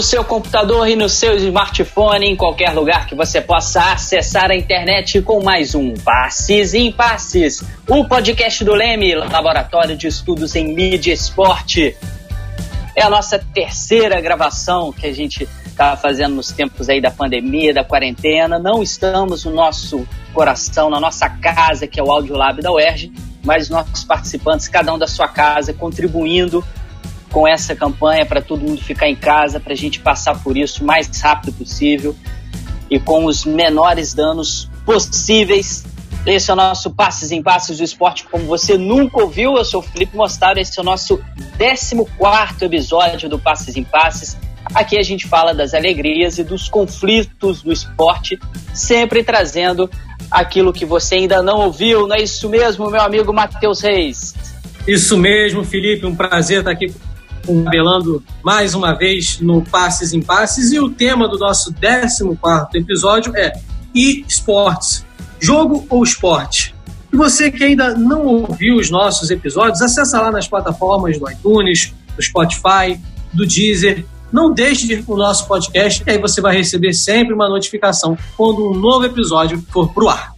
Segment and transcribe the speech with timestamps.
[0.00, 4.56] No seu computador e no seu smartphone, em qualquer lugar que você possa acessar a
[4.56, 10.72] internet com mais um Passes em Passes, o podcast do Leme, Laboratório de Estudos em
[10.72, 11.94] Mídia e Esporte.
[12.96, 17.74] É a nossa terceira gravação que a gente está fazendo nos tempos aí da pandemia,
[17.74, 18.58] da quarentena.
[18.58, 23.12] Não estamos no nosso coração, na nossa casa, que é o Audiolab da UERJ,
[23.44, 26.64] mas nossos participantes, cada um da sua casa, contribuindo
[27.32, 30.82] com essa campanha para todo mundo ficar em casa, para a gente passar por isso
[30.82, 32.14] o mais rápido possível
[32.90, 35.84] e com os menores danos possíveis.
[36.26, 39.56] Esse é o nosso Passes em Passes do Esporte, como você nunca ouviu.
[39.56, 41.18] Eu sou o Felipe Mostaro, esse é o nosso
[41.56, 44.36] 14 episódio do Passes em Passes.
[44.74, 48.38] Aqui a gente fala das alegrias e dos conflitos do esporte,
[48.74, 49.90] sempre trazendo
[50.30, 52.06] aquilo que você ainda não ouviu.
[52.06, 54.34] Não é isso mesmo, meu amigo Matheus Reis?
[54.86, 56.04] Isso mesmo, Felipe.
[56.06, 56.92] Um prazer estar aqui
[57.46, 60.72] cabelando mais uma vez no Passes em Passes.
[60.72, 62.24] E o tema do nosso 14
[62.74, 63.52] episódio é
[63.94, 65.04] esportes.
[65.40, 66.74] Jogo ou esporte?
[67.12, 71.92] E você que ainda não ouviu os nossos episódios, acessa lá nas plataformas do iTunes,
[72.16, 73.00] do Spotify,
[73.32, 74.04] do Deezer.
[74.32, 78.16] Não deixe de ir o nosso podcast, e aí você vai receber sempre uma notificação
[78.36, 80.32] quando um novo episódio for pro ar.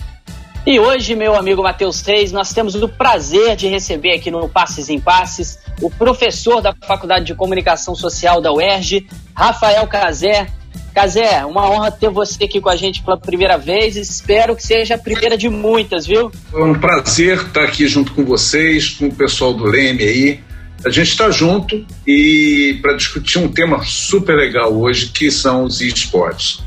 [0.65, 4.89] E hoje, meu amigo Matheus Reis, nós temos o prazer de receber aqui no Passes
[4.89, 10.47] em Passes o professor da Faculdade de Comunicação Social da UERJ, Rafael Cazé.
[10.95, 13.97] Cazé, uma honra ter você aqui com a gente pela primeira vez.
[13.97, 16.31] Espero que seja a primeira de muitas, viu?
[16.55, 20.41] É um prazer estar aqui junto com vocês, com o pessoal do Leme aí.
[20.85, 25.81] A gente está junto e para discutir um tema super legal hoje, que são os
[25.81, 26.63] esportes.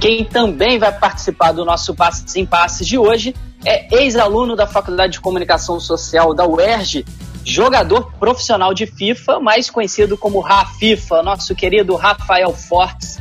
[0.00, 5.14] Quem também vai participar do nosso Passes em Passes de hoje é ex-aluno da Faculdade
[5.14, 7.04] de Comunicação Social da UERJ,
[7.44, 13.18] jogador profissional de FIFA, mais conhecido como Rafifa, nosso querido Rafael Fortes.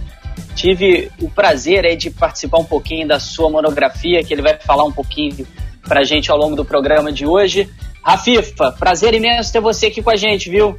[0.56, 4.92] Tive o prazer de participar um pouquinho da sua monografia, que ele vai falar um
[4.92, 5.48] pouquinho
[5.82, 7.68] para a gente ao longo do programa de hoje.
[8.04, 10.78] Rafifa, prazer imenso ter você aqui com a gente, viu?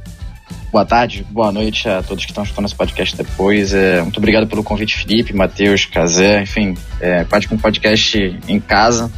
[0.71, 3.73] Boa tarde, boa noite a todos que estão escutando esse podcast depois.
[3.73, 8.59] É, muito obrigado pelo convite, Felipe, Matheus, Casé, enfim, é, parte com um podcast em
[8.59, 9.11] casa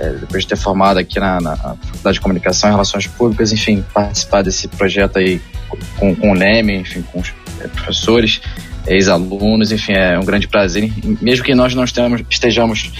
[0.00, 3.84] é, depois de ter formado aqui na, na, Faculdade de Comunicação e Relações Públicas, enfim,
[3.92, 5.40] participar desse projeto aí
[5.98, 8.40] com, com o NEM, enfim, com os é, professores,
[8.86, 10.90] ex-alunos, enfim, é um grande prazer.
[11.20, 12.90] Mesmo que nós não estejamos, estejamos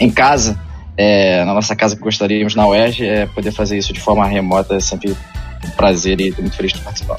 [0.00, 0.58] em casa,
[0.96, 4.74] é, na nossa casa que gostaríamos na UERJ, é, poder fazer isso de forma remota
[4.74, 5.14] é sempre
[5.72, 7.16] prazer e estou muito feliz de participar.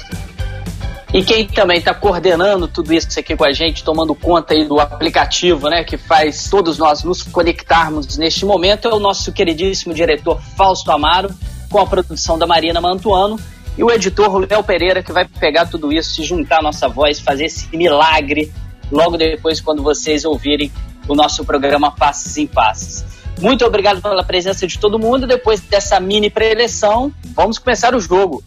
[1.12, 4.78] E quem também está coordenando tudo isso aqui com a gente, tomando conta aí do
[4.78, 10.38] aplicativo, né, que faz todos nós nos conectarmos neste momento, é o nosso queridíssimo diretor
[10.54, 11.30] Fausto Amaro,
[11.70, 13.40] com a produção da Marina Mantuano,
[13.76, 17.46] e o editor Léo Pereira, que vai pegar tudo isso, juntar a nossa voz, fazer
[17.46, 18.52] esse milagre
[18.92, 20.70] logo depois, quando vocês ouvirem
[21.06, 23.17] o nosso programa Passes em Passes.
[23.40, 25.26] Muito obrigado pela presença de todo mundo.
[25.26, 28.42] Depois dessa mini pré-eleição, vamos começar o jogo.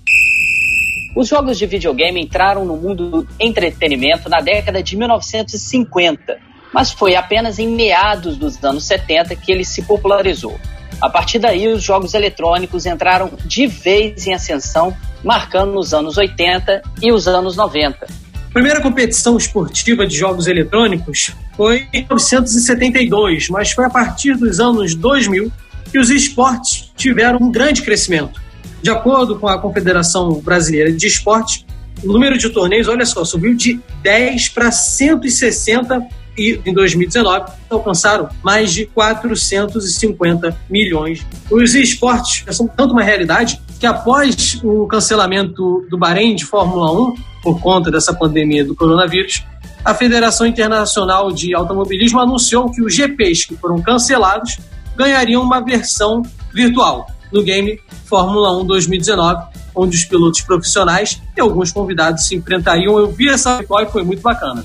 [1.16, 6.38] Os jogos de videogame entraram no mundo do entretenimento na década de 1950,
[6.74, 10.60] mas foi apenas em meados dos anos 70 que ele se popularizou.
[11.02, 16.82] A partir daí, os jogos eletrônicos entraram de vez em ascensão, marcando os anos 80
[17.02, 18.21] e os anos 90.
[18.52, 24.60] A primeira competição esportiva de jogos eletrônicos foi em 1972, mas foi a partir dos
[24.60, 25.50] anos 2000
[25.90, 28.42] que os esportes tiveram um grande crescimento.
[28.82, 31.66] De acordo com a Confederação Brasileira de Esportes,
[32.04, 36.06] o número de torneios, olha só, subiu de 10 para 160
[36.38, 41.26] e em 2019 alcançaram mais de 450 milhões.
[41.50, 47.16] Os esportes são tanto uma realidade que após o cancelamento do Bahrein de Fórmula 1
[47.42, 49.44] por conta dessa pandemia do coronavírus,
[49.84, 54.60] a Federação Internacional de Automobilismo anunciou que os GPs que foram cancelados
[54.96, 56.22] ganhariam uma versão
[56.54, 63.00] virtual no game Fórmula 1 2019, onde os pilotos profissionais e alguns convidados se enfrentariam.
[63.00, 64.64] Eu vi essa vitória e foi muito bacana.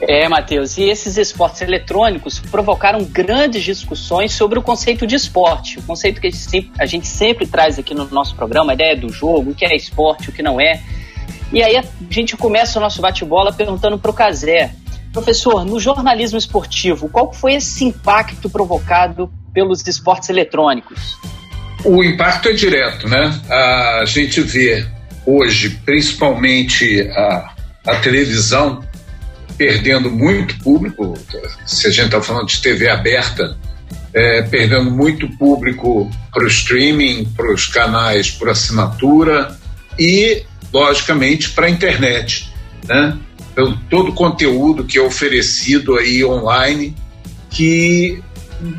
[0.00, 5.82] É, Matheus, e esses esportes eletrônicos provocaram grandes discussões sobre o conceito de esporte, o
[5.82, 8.96] conceito que a gente sempre, a gente sempre traz aqui no nosso programa, a ideia
[8.96, 10.82] do jogo, o que é esporte, o que não é.
[11.52, 14.74] E aí a gente começa o nosso bate-bola perguntando para o Casé,
[15.12, 21.16] professor, no jornalismo esportivo, qual foi esse impacto provocado pelos esportes eletrônicos?
[21.84, 23.40] O impacto é direto, né?
[23.48, 24.84] A gente vê
[25.24, 27.54] hoje, principalmente a,
[27.86, 28.82] a televisão,
[29.56, 31.14] perdendo muito público.
[31.66, 33.56] Se a gente está falando de TV aberta,
[34.12, 39.56] é, perdendo muito público para o streaming, para os canais por assinatura
[39.98, 42.52] e logicamente, para a internet,
[42.86, 43.16] né?
[43.54, 46.94] Pelo todo o conteúdo que é oferecido aí online,
[47.48, 48.20] que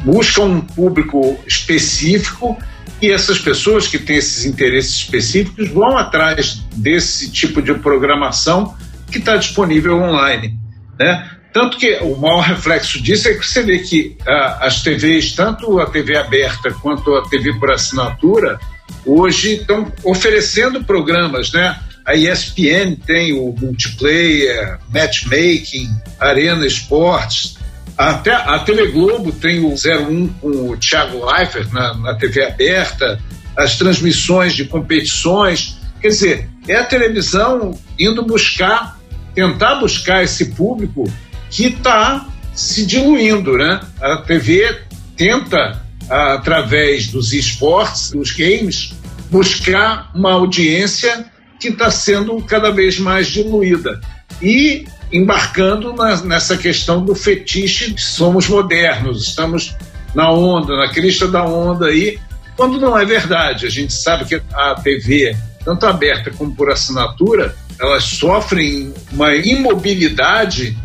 [0.03, 2.57] busca um público específico
[3.01, 8.75] e essas pessoas que têm esses interesses específicos vão atrás desse tipo de programação
[9.09, 10.57] que está disponível online,
[10.99, 11.29] né?
[11.53, 15.79] Tanto que o maior reflexo disso é que você vê que ah, as TVs, tanto
[15.79, 18.59] a TV aberta quanto a TV por assinatura,
[19.05, 21.79] hoje estão oferecendo programas, né?
[22.05, 25.89] A ESPN tem o multiplayer, matchmaking,
[26.19, 27.57] Arena Esportes.
[27.97, 33.19] Até a TV Globo tem o 01 com o Thiago Leifert na, na TV aberta,
[33.57, 35.77] as transmissões de competições.
[36.01, 38.99] Quer dizer, é a televisão indo buscar,
[39.35, 41.03] tentar buscar esse público
[41.49, 43.81] que está se diluindo, né?
[44.01, 44.81] A TV
[45.15, 48.93] tenta, através dos esportes, dos games,
[49.29, 51.25] buscar uma audiência
[51.59, 53.99] que está sendo cada vez mais diluída.
[54.41, 59.75] E embarcando na, nessa questão do fetiche somos modernos, estamos
[60.13, 62.17] na onda, na crista da onda aí,
[62.55, 63.65] quando não é verdade.
[63.65, 70.77] A gente sabe que a TV, tanto aberta como por assinatura, elas sofrem uma imobilidade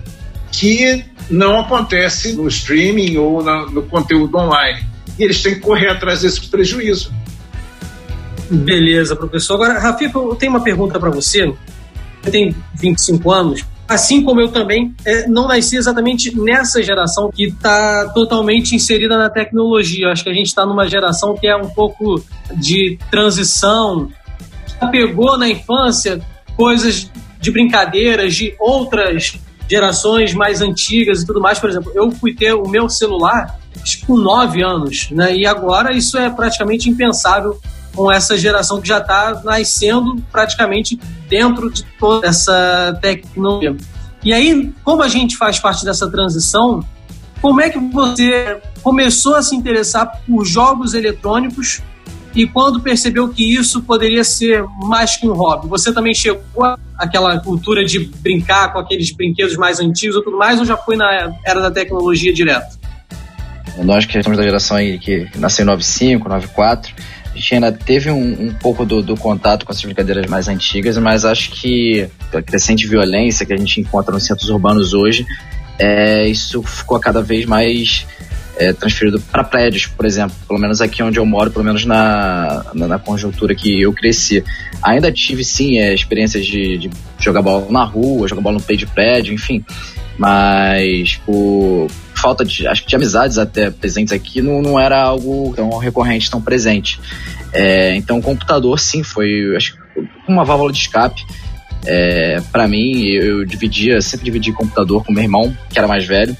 [0.50, 4.84] que não acontece no streaming ou na, no conteúdo online.
[5.18, 7.12] E eles têm que correr atrás desse prejuízo.
[8.50, 9.54] Beleza, professor.
[9.54, 11.52] Agora, Rafifa, eu tenho uma pergunta para você.
[12.20, 13.64] Você tem 25 anos.
[13.88, 19.28] Assim como eu também, é, não nasci exatamente nessa geração que está totalmente inserida na
[19.28, 20.06] tecnologia.
[20.06, 22.22] Eu acho que a gente está numa geração que é um pouco
[22.56, 24.08] de transição,
[24.90, 26.20] pegou na infância
[26.60, 27.10] coisas
[27.40, 31.58] de brincadeiras de outras gerações mais antigas e tudo mais.
[31.58, 33.58] Por exemplo, eu fui ter o meu celular
[34.06, 35.34] com nove anos, né?
[35.34, 37.58] E agora isso é praticamente impensável
[37.94, 43.74] com essa geração que já está nascendo praticamente dentro de toda essa tecnologia.
[44.22, 46.84] E aí, como a gente faz parte dessa transição,
[47.40, 51.80] como é que você começou a se interessar por jogos eletrônicos
[52.34, 55.68] e quando percebeu que isso poderia ser mais que um hobby?
[55.68, 56.40] Você também chegou
[56.96, 60.96] àquela cultura de brincar com aqueles brinquedos mais antigos ou tudo mais, ou já foi
[60.96, 62.78] na era da tecnologia direto?
[63.82, 66.94] Nós que somos da geração aí que nasceu em 95, 94,
[67.32, 70.98] a gente ainda teve um, um pouco do, do, contato com essas brincadeiras mais antigas,
[70.98, 75.24] mas acho que a crescente violência que a gente encontra nos centros urbanos hoje,
[75.78, 78.06] é, isso ficou cada vez mais
[78.60, 80.36] é, transferido para prédios, por exemplo.
[80.46, 84.44] Pelo menos aqui onde eu moro, pelo menos na, na, na conjuntura que eu cresci.
[84.82, 88.76] Ainda tive, sim, é, experiências de, de, jogar bola na rua, jogar bola no play
[88.76, 89.64] de prédio, enfim.
[90.18, 95.54] Mas por falta de, acho que de amizades até presentes aqui, não, não era algo
[95.56, 97.00] tão recorrente, tão presente.
[97.54, 99.78] É, então o computador, sim, foi acho,
[100.28, 101.24] uma válvula de escape.
[101.86, 106.36] É, para mim, eu dividia, sempre dividi computador com meu irmão, que era mais velho.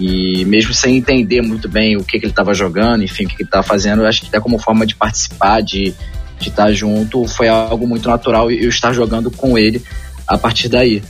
[0.00, 3.36] E mesmo sem entender muito bem o que, que ele estava jogando, enfim, o que,
[3.36, 5.94] que ele estava fazendo, eu acho que até como forma de participar, de,
[6.40, 9.82] de estar junto, foi algo muito natural eu estar jogando com ele
[10.26, 11.02] a partir daí.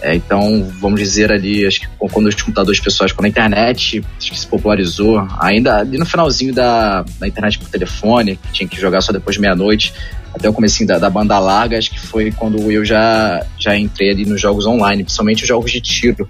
[0.00, 4.32] É, então, vamos dizer ali, acho que quando os computadores pessoais, quando a internet acho
[4.32, 8.80] que se popularizou, ainda ali no finalzinho da, da internet por telefone, que tinha que
[8.80, 9.94] jogar só depois de meia-noite,
[10.34, 14.10] até o começo da, da, banda larga, acho que foi quando eu já, já entrei
[14.10, 16.28] ali nos jogos online, principalmente os jogos de tiro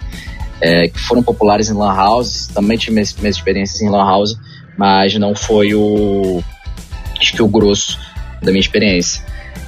[0.62, 2.47] é, que foram populares em lan houses.
[2.47, 4.38] Também tive minhas, minhas experiências em lan house,
[4.78, 6.42] mas não foi o
[7.21, 7.99] acho que o grosso
[8.40, 9.23] da minha experiência.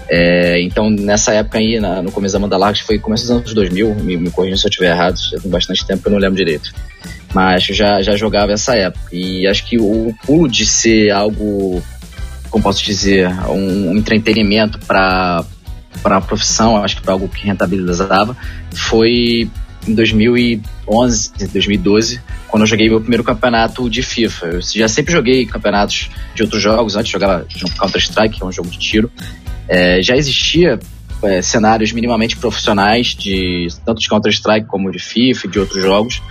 [0.09, 3.55] É, então, nessa época aí, na, no começo da Banda Larga, foi começo dos anos
[3.55, 6.19] 2000, me, me corrija se eu estiver errado, já tem bastante tempo que eu não
[6.19, 6.73] lembro direito.
[7.33, 9.09] Mas já, já jogava essa época.
[9.13, 11.83] E acho que o pulo de ser algo,
[12.51, 15.45] como posso dizer, um, um entretenimento para
[16.03, 18.37] para a profissão, acho que para algo que rentabilizava,
[18.75, 19.49] foi
[19.87, 24.47] em 2011, 2012, quando eu joguei meu primeiro campeonato de FIFA.
[24.47, 27.47] Eu já sempre joguei campeonatos de outros jogos, antes jogava
[27.79, 29.11] Counter-Strike, que é um jogo de tiro.
[29.69, 30.79] É, já existia
[31.23, 36.23] é, cenários minimamente profissionais, de tanto de Counter-Strike como de FIFA e de outros jogos,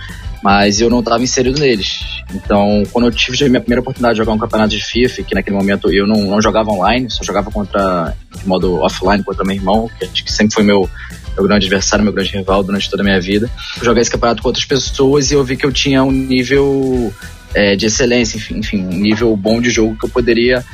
[0.42, 2.00] mas eu não estava inserido neles.
[2.34, 5.34] Então, quando eu tive a minha primeira oportunidade de jogar um campeonato de FIFA, que
[5.34, 9.56] naquele momento eu não, não jogava online, só jogava contra, de modo offline contra meu
[9.56, 10.88] irmão, que sempre foi meu
[11.34, 13.50] meu grande adversário, meu grande rival durante toda a minha vida.
[13.82, 17.12] Joguei esse campeonato com outras pessoas e eu vi que eu tinha um nível
[17.54, 20.64] é, de excelência, enfim, enfim, um nível bom de jogo que eu poderia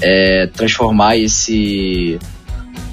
[0.00, 2.18] é, transformar esse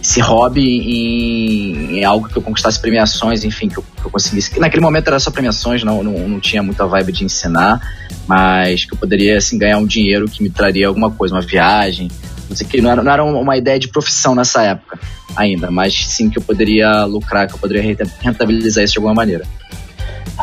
[0.02, 4.50] esse hobby em, em, algo que eu conquistasse premiações, enfim, que eu, que eu conseguisse.
[4.50, 7.82] Que naquele momento era só premiações, não, não, não tinha muita vibe de ensinar,
[8.26, 12.08] mas que eu poderia assim, ganhar um dinheiro que me traria alguma coisa, uma viagem,
[12.70, 15.00] que não era, não era uma ideia de profissão nessa época
[15.36, 19.46] ainda, mas sim que eu poderia lucrar, que eu poderia rentabilizar isso de alguma maneira.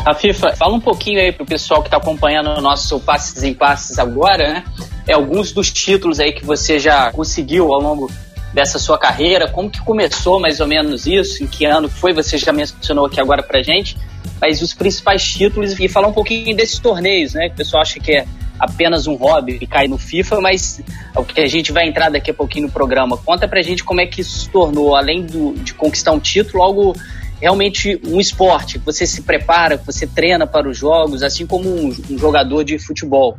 [0.05, 3.55] A FIFA, fala um pouquinho aí pro pessoal que está acompanhando o nosso Passes em
[3.55, 4.65] Passes agora, né?
[5.07, 8.11] É alguns dos títulos aí que você já conseguiu ao longo
[8.53, 12.39] dessa sua carreira, como que começou mais ou menos isso, em que ano foi, você
[12.39, 13.97] já mencionou aqui agora pra gente,
[14.41, 17.49] mas os principais títulos e falar um pouquinho desses torneios, né?
[17.49, 18.27] Que o pessoal acha que é
[18.59, 20.81] apenas um hobby e cai no FIFA, mas
[21.17, 23.17] o que a gente vai entrar daqui a pouquinho no programa.
[23.17, 26.63] Conta pra gente como é que isso se tornou, além do, de conquistar um título,
[26.63, 26.97] algo
[27.41, 31.69] realmente um esporte, que você se prepara, que você treina para os jogos, assim como
[31.69, 33.37] um, um jogador de futebol.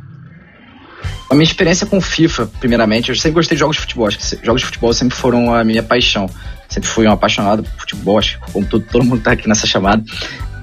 [1.28, 4.06] A minha experiência com FIFA, primeiramente, eu sempre gostei de jogos de futebol.
[4.06, 6.30] Acho que jogos de futebol sempre foram a minha paixão.
[6.68, 9.66] Sempre fui um apaixonado por futebol, acho que como todo, todo mundo está aqui nessa
[9.66, 10.04] chamada.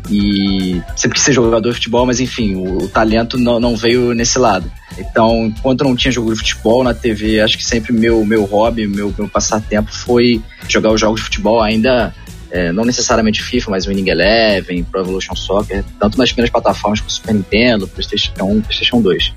[0.09, 4.13] E sempre quis ser jogador de futebol, mas enfim, o, o talento não, não, veio
[4.13, 4.69] nesse lado.
[4.97, 8.85] Então, enquanto não tinha jogo de futebol na TV, acho que sempre meu, meu hobby,
[8.85, 12.13] meu, meu passatempo foi jogar os jogos de futebol ainda
[12.53, 17.09] é, não necessariamente FIFA, mas Winning Eleven, Pro Evolution Soccer, tanto nas primeiras plataformas como
[17.09, 19.33] Super Nintendo, PlayStation 1, PlayStation 2.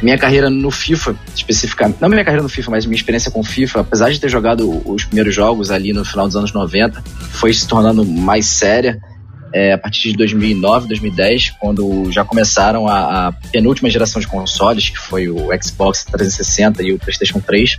[0.00, 3.80] Minha carreira no FIFA, especificamente, não minha carreira no FIFA, mas minha experiência com FIFA,
[3.80, 7.66] apesar de ter jogado os primeiros jogos ali no final dos anos 90, foi se
[7.66, 9.02] tornando mais séria
[9.52, 14.90] é, a partir de 2009, 2010, quando já começaram a, a, penúltima geração de consoles,
[14.90, 17.78] que foi o Xbox 360 e o PlayStation 3,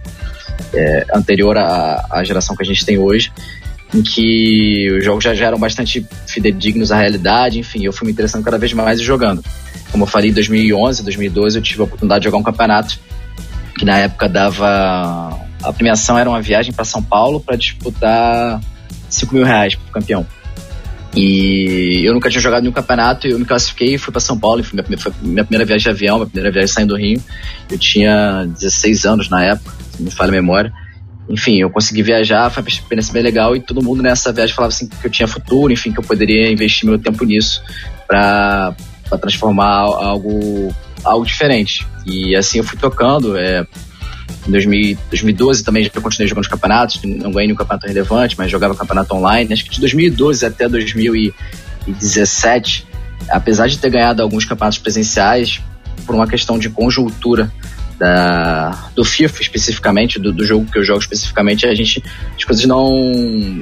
[0.74, 3.32] é, anterior à, à geração que a gente tem hoje
[3.94, 8.44] em que os jogos já, eram bastante fidedignos à realidade, enfim, eu fui me interessando
[8.44, 9.44] cada vez mais e jogando.
[9.92, 12.98] Como eu falei, em 2011, 2012 eu tive a oportunidade de jogar um campeonato
[13.78, 15.38] que na época dava.
[15.62, 18.62] A premiação era uma viagem para São Paulo para disputar
[19.10, 20.26] 5 mil reais pro campeão.
[21.16, 24.82] E eu nunca tinha jogado nenhum campeonato, eu me classifiquei, fui para São Paulo, foi
[24.82, 27.22] minha, foi minha primeira viagem de avião, minha primeira viagem saindo do Rio.
[27.70, 30.74] Eu tinha 16 anos na época, se me falha a memória
[31.32, 34.74] enfim, eu consegui viajar, foi uma experiência bem legal e todo mundo nessa viagem falava
[34.74, 37.64] assim que eu tinha futuro, enfim, que eu poderia investir meu tempo nisso
[38.06, 38.76] para
[39.22, 41.88] transformar algo, algo diferente.
[42.06, 43.38] E assim eu fui tocando.
[43.38, 43.66] É,
[44.48, 48.76] em 2012 também já continuei jogando os campeonatos, não ganhei nenhum campeonato relevante, mas jogava
[48.76, 49.54] campeonato online.
[49.54, 52.86] Acho que de 2012 até 2017,
[53.30, 55.62] apesar de ter ganhado alguns campeonatos presenciais,
[56.06, 57.52] por uma questão de conjuntura
[57.98, 62.04] da, do FIFA especificamente, do, do, jogo que eu jogo especificamente, a gente,
[62.36, 63.14] as coisas não,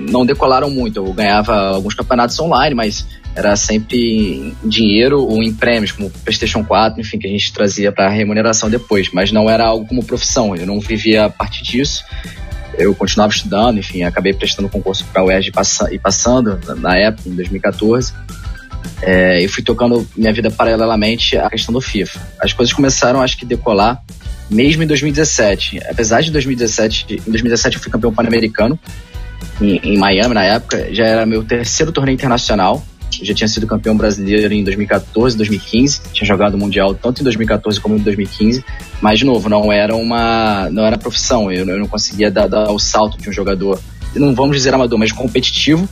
[0.10, 0.96] não decolaram muito.
[0.98, 3.06] Eu ganhava alguns campeonatos online, mas
[3.36, 7.92] era sempre em dinheiro ou em prêmios, como PlayStation 4, enfim, que a gente trazia
[7.92, 10.56] para remuneração depois, mas não era algo como profissão.
[10.56, 12.04] Eu não vivia a partir disso.
[12.78, 15.52] Eu continuava estudando, enfim, acabei prestando concurso para a UERJ
[15.92, 18.14] e passando na época, em 2014
[19.02, 22.20] é, eu fui tocando minha vida paralelamente à questão do FIFA.
[22.40, 24.02] As coisas começaram, acho que, decolar
[24.50, 25.80] mesmo em 2017.
[25.90, 28.80] Apesar de 2017, em 2017 eu fui campeão pan-americano
[29.62, 32.84] em, em, Miami na época, já era meu terceiro torneio internacional.
[33.10, 37.80] Já tinha sido campeão brasileiro em 2014, 2015, tinha jogado o mundial tanto em 2014
[37.80, 38.64] como em 2015,
[39.02, 41.52] mas de novo não era uma, não era profissão.
[41.52, 43.80] Eu, eu não conseguia dar, dar o salto de um jogador,
[44.16, 45.88] não vamos dizer amador, mas competitivo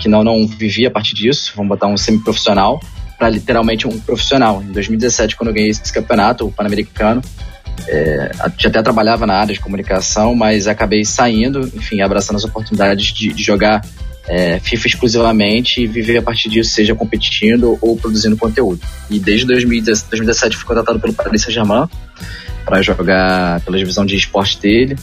[0.00, 2.80] que não, não vivia a partir disso, vamos botar um semi-profissional,
[3.18, 4.62] para literalmente um profissional.
[4.62, 7.20] Em 2017, quando eu ganhei esse campeonato, o Pan-Americano,
[7.86, 13.32] é, até trabalhava na área de comunicação, mas acabei saindo, enfim, abraçando as oportunidades de,
[13.32, 13.84] de jogar
[14.30, 18.80] é, FIFA exclusivamente e viver a partir disso, seja competindo ou produzindo conteúdo.
[19.10, 21.88] E desde 2017 fui contratado pelo Paris Saint-Germain
[22.64, 24.96] para jogar pela divisão de esporte dele.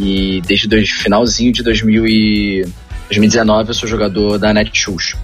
[0.00, 2.66] E desde o finalzinho de 2000 e
[3.08, 5.14] 2019 eu sou jogador da Netshoes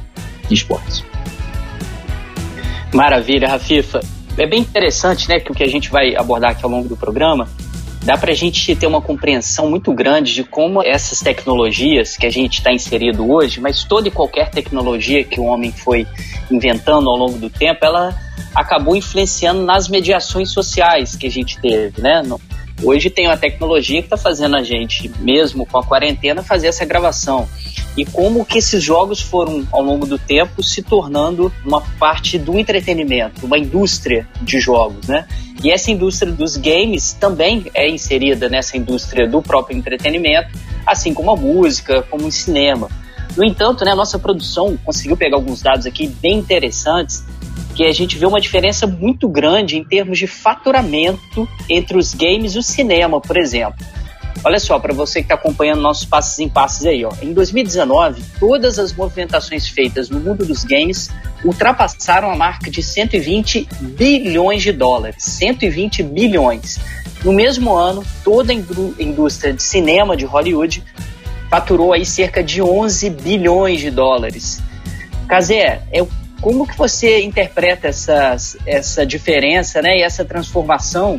[0.48, 1.02] esportes.
[2.94, 4.00] Maravilha, Rafifa.
[4.38, 6.96] É bem interessante, né, que o que a gente vai abordar aqui ao longo do
[6.96, 7.48] programa
[8.02, 12.30] dá para a gente ter uma compreensão muito grande de como essas tecnologias que a
[12.30, 16.06] gente está inserido hoje, mas toda e qualquer tecnologia que o homem foi
[16.50, 18.14] inventando ao longo do tempo, ela
[18.54, 22.22] acabou influenciando nas mediações sociais que a gente teve, né?
[22.84, 26.84] Hoje tem uma tecnologia que está fazendo a gente, mesmo com a quarentena, fazer essa
[26.84, 27.48] gravação.
[27.96, 32.58] E como que esses jogos foram, ao longo do tempo, se tornando uma parte do
[32.58, 35.28] entretenimento, uma indústria de jogos, né?
[35.62, 41.30] E essa indústria dos games também é inserida nessa indústria do próprio entretenimento, assim como
[41.30, 42.88] a música, como o cinema.
[43.36, 47.24] No entanto, né, a nossa produção conseguiu pegar alguns dados aqui bem interessantes
[47.74, 52.54] que a gente vê uma diferença muito grande em termos de faturamento entre os games
[52.54, 53.84] e o cinema, por exemplo.
[54.44, 57.12] Olha só, para você que está acompanhando nossos passos em passos aí, ó.
[57.22, 61.10] Em 2019, todas as movimentações feitas no mundo dos games
[61.44, 65.22] ultrapassaram a marca de 120 bilhões de dólares.
[65.22, 66.80] 120 bilhões.
[67.24, 70.82] No mesmo ano, toda a indústria de cinema de Hollywood
[71.48, 74.60] faturou aí cerca de 11 bilhões de dólares.
[75.28, 76.04] Kazé, é,
[76.42, 81.18] como que você interpreta essa, essa diferença né, e essa transformação,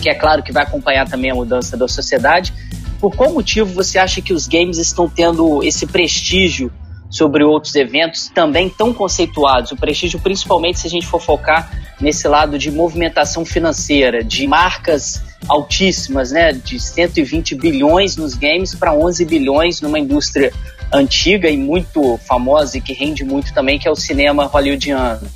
[0.00, 2.52] que é claro que vai acompanhar também a mudança da sociedade,
[3.00, 6.70] por qual motivo você acha que os games estão tendo esse prestígio
[7.08, 9.72] sobre outros eventos também tão conceituados?
[9.72, 15.22] O prestígio, principalmente se a gente for focar nesse lado de movimentação financeira, de marcas
[15.48, 20.52] altíssimas, né, de 120 bilhões nos games para 11 bilhões numa indústria
[20.92, 25.26] antiga e muito famosa e que rende muito também, que é o cinema hollywoodiano.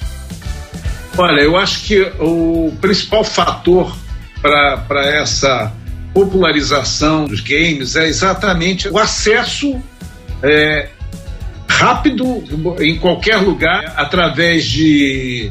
[1.16, 3.94] Olha, eu acho que o principal fator
[4.42, 5.72] para essa
[6.14, 9.80] popularização dos games é exatamente o acesso
[10.42, 10.88] é,
[11.68, 12.42] rápido
[12.80, 15.50] em qualquer lugar através de,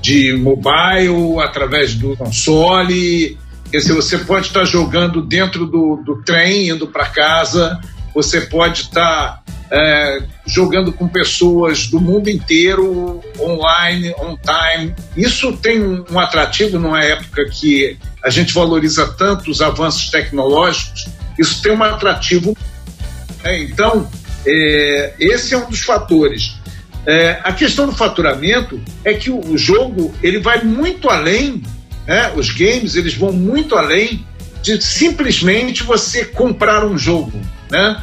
[0.00, 3.38] de mobile, através do console.
[3.70, 7.80] Quer dizer, você pode estar jogando dentro do, do trem, indo para casa,
[8.14, 14.94] você pode estar é, jogando com pessoas do mundo inteiro, online, on time.
[15.16, 21.06] Isso tem um atrativo numa época que a gente valoriza tanto os avanços tecnológicos,
[21.38, 22.56] isso tem um atrativo.
[23.44, 24.08] É, então,
[24.46, 26.58] é, esse é um dos fatores.
[27.06, 31.62] É, a questão do faturamento é que o, jogo ele vai muito além,
[32.06, 32.30] né?
[32.36, 34.26] os games eles vão muito além
[34.62, 37.32] de simplesmente você comprar um jogo.
[37.70, 38.02] Né?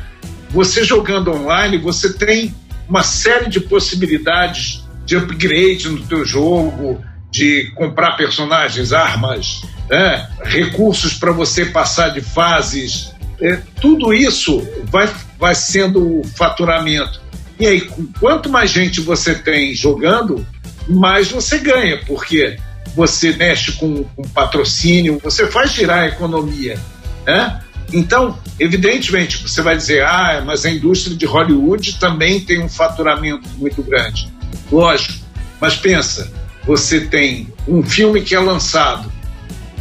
[0.49, 2.55] Você jogando online, você tem
[2.87, 10.29] uma série de possibilidades de upgrade no teu jogo, de comprar personagens, armas, né?
[10.43, 13.13] recursos para você passar de fases.
[13.41, 17.21] É, tudo isso vai, vai sendo faturamento.
[17.59, 20.45] E aí, quanto mais gente você tem jogando,
[20.87, 22.57] mais você ganha, porque
[22.95, 26.79] você mexe com, com patrocínio, você faz girar a economia.
[27.25, 27.61] Né?
[27.93, 33.47] Então, evidentemente, você vai dizer, ah, mas a indústria de Hollywood também tem um faturamento
[33.57, 34.31] muito grande.
[34.71, 35.13] Lógico,
[35.59, 36.31] mas pensa,
[36.65, 39.11] você tem um filme que é lançado,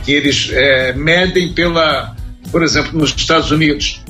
[0.05, 2.14] que eles é, medem pela,
[2.53, 4.01] por exemplo, nos Estados Unidos,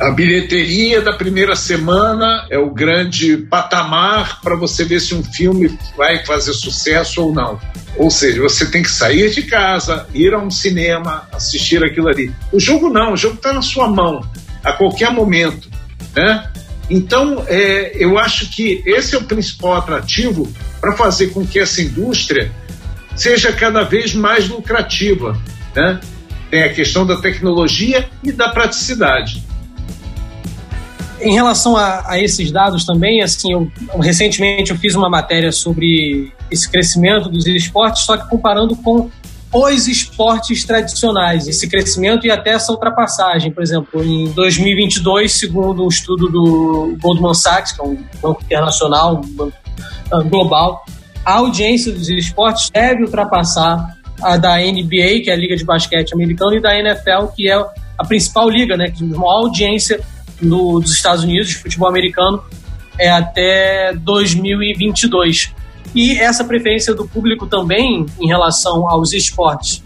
[0.00, 5.78] a bilheteria da primeira semana é o grande patamar para você ver se um filme
[5.94, 7.60] vai fazer sucesso ou não.
[7.98, 12.34] Ou seja, você tem que sair de casa, ir a um cinema, assistir aquilo ali.
[12.50, 14.24] O jogo não, o jogo está na sua mão,
[14.64, 15.68] a qualquer momento.
[16.16, 16.50] Né?
[16.88, 21.82] Então, é, eu acho que esse é o principal atrativo para fazer com que essa
[21.82, 22.50] indústria
[23.14, 25.38] seja cada vez mais lucrativa.
[25.76, 26.00] Né?
[26.50, 29.49] Tem a questão da tecnologia e da praticidade.
[31.20, 36.32] Em relação a, a, esses dados também, assim, eu, recentemente eu fiz uma matéria sobre
[36.50, 39.10] esse crescimento dos esportes, só que comparando com
[39.52, 43.50] os esportes tradicionais, esse crescimento e até essa ultrapassagem.
[43.52, 49.16] Por exemplo, em 2022, segundo um estudo do Goldman Sachs, que é um banco internacional,
[49.16, 49.56] um banco
[50.12, 50.84] ah, global,
[51.24, 56.12] a audiência dos esportes deve ultrapassar a da NBA, que é a Liga de Basquete
[56.12, 60.00] Americana, e da NFL, que é a principal liga, né, que tem a maior audiência
[60.40, 62.42] no, dos Estados Unidos de futebol americano
[62.98, 65.52] é até 2022.
[65.94, 69.82] E essa preferência do público também em relação aos esportes.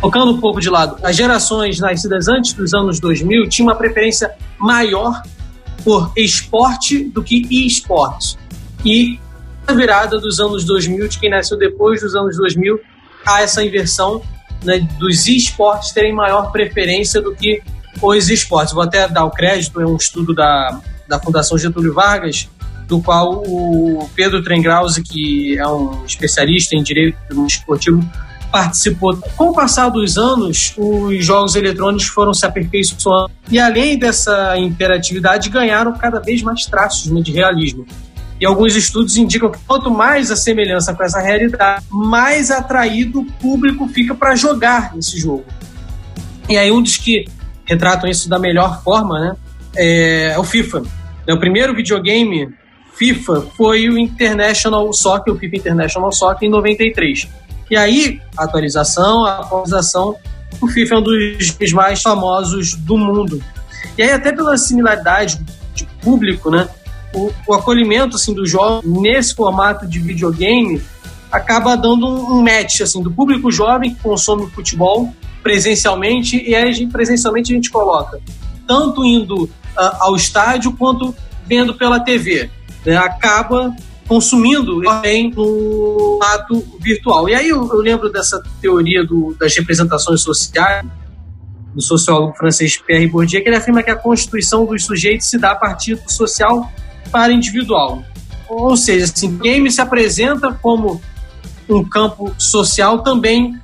[0.00, 4.32] Tocando um pouco de lado, as gerações nascidas antes dos anos 2000 tinham uma preferência
[4.58, 5.22] maior
[5.82, 8.38] por esporte do que e-esportes.
[8.84, 9.18] E
[9.66, 12.78] a virada dos anos 2000, de quem nasceu depois dos anos 2000,
[13.24, 14.22] há essa inversão
[14.62, 17.62] né, dos esportes terem maior preferência do que
[18.00, 18.72] os esportes.
[18.72, 22.48] Vou até dar o crédito, é um estudo da, da Fundação Getúlio Vargas,
[22.86, 28.02] do qual o Pedro Trengrause, que é um especialista em direito esportivo,
[28.54, 29.16] participou.
[29.36, 35.48] Com o passar dos anos, os jogos eletrônicos foram se aperfeiçoando e, além dessa interatividade,
[35.48, 37.84] ganharam cada vez mais traços né, de realismo.
[38.40, 43.24] E alguns estudos indicam que quanto mais a semelhança com essa realidade, mais atraído o
[43.24, 45.44] público fica para jogar esse jogo.
[46.48, 47.24] E aí um dos que
[47.64, 49.36] retratam isso da melhor forma, né?
[49.76, 50.82] É, o FIFA.
[51.28, 52.52] O primeiro videogame
[52.94, 57.28] FIFA foi o International Soccer, o FIFA International Soccer em 93.
[57.70, 60.16] E aí, atualização, atualização,
[60.60, 63.42] o FIFA é um dos mais famosos do mundo.
[63.96, 65.40] E aí, até pela similaridade
[65.74, 66.68] de público, né?
[67.12, 70.82] O, o acolhimento assim, do jovem nesse formato de videogame
[71.30, 75.12] acaba dando um match assim, do público jovem que consome futebol
[75.44, 78.18] presencialmente, e aí presencialmente a gente coloca
[78.66, 79.50] tanto indo uh,
[80.00, 81.14] ao estádio quanto
[81.46, 82.50] vendo pela TV.
[82.84, 82.96] Né?
[82.96, 83.76] Acaba
[84.08, 87.28] consumindo também no ato virtual.
[87.28, 90.84] E aí eu, eu lembro dessa teoria do, das representações sociais,
[91.74, 95.52] do sociólogo francês Pierre Bourdieu, que ele afirma que a constituição dos sujeitos se dá
[95.52, 96.72] a partir do social
[97.10, 98.02] para individual.
[98.48, 101.02] Ou seja, assim, game se apresenta como
[101.68, 103.58] um campo social também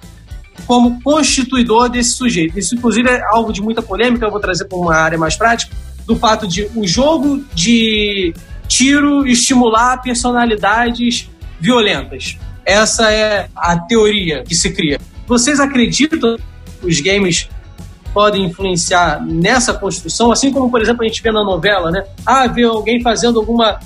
[0.66, 2.58] como constituidor desse sujeito.
[2.58, 5.74] Isso, inclusive, é algo de muita polêmica, eu vou trazer para uma área mais prática,
[6.06, 8.34] do fato de o jogo de
[8.66, 11.28] tiro estimular personalidades
[11.60, 12.38] violentas.
[12.64, 14.98] Essa é a teoria que se cria.
[15.26, 17.48] Vocês acreditam que os games
[18.12, 22.04] podem influenciar nessa construção, assim como, por exemplo, a gente vê na novela, né?
[22.26, 23.78] Ah, vê alguém fazendo alguma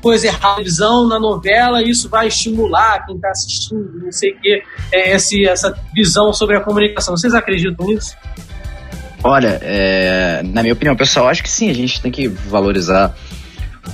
[0.00, 4.62] coisa errada visão na novela, isso vai estimular quem está assistindo, não sei o quê,
[4.92, 7.16] é, esse, essa visão sobre a comunicação.
[7.16, 8.16] Vocês acreditam nisso?
[9.22, 13.14] Olha, é, na minha opinião pessoal, acho que sim, a gente tem que valorizar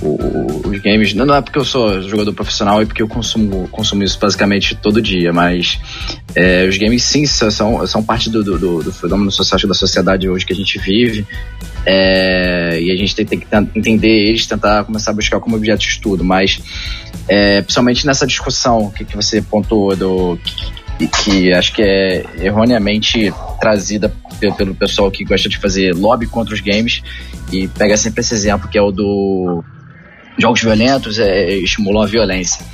[0.01, 1.13] os games.
[1.13, 5.01] Não, é porque eu sou jogador profissional, é porque eu consumo, consumo isso basicamente todo
[5.01, 5.79] dia, mas
[6.35, 10.45] é, os games sim são, são parte do, do, do fenômeno social da sociedade hoje
[10.45, 11.25] que a gente vive.
[11.85, 15.81] É, e a gente tem, tem, que entender eles, tentar começar a buscar como objeto
[15.81, 16.59] de estudo, mas
[17.27, 20.39] é, principalmente nessa discussão que, que você pontuou do
[20.97, 24.11] que, que acho que é erroneamente trazida
[24.57, 27.03] pelo pessoal que gosta de fazer lobby contra os games
[27.51, 29.63] e pega sempre esse exemplo que é o do
[30.37, 32.65] jogos violentos é, estimulam a violência.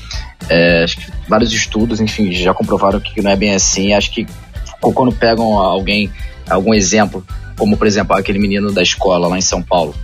[0.50, 3.94] É, acho que vários estudos, enfim, já comprovaram que não é bem assim.
[3.94, 4.26] Acho que
[4.80, 6.12] quando pegam alguém,
[6.50, 7.26] algum exemplo,
[7.58, 9.96] como por exemplo aquele menino da escola lá em São Paulo,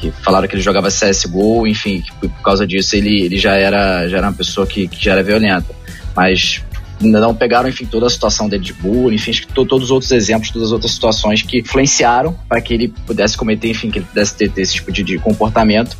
[0.00, 4.08] que falaram que ele jogava CSGO, enfim, que por causa disso ele, ele já, era,
[4.08, 5.74] já era uma pessoa que, que já era violenta.
[6.14, 6.62] Mas
[7.02, 10.68] não pegaram, enfim, toda a situação dele de bullying, enfim, todos os outros exemplos, todas
[10.68, 14.50] as outras situações que influenciaram para que ele pudesse cometer, enfim, que ele pudesse ter,
[14.50, 15.96] ter esse tipo de, de comportamento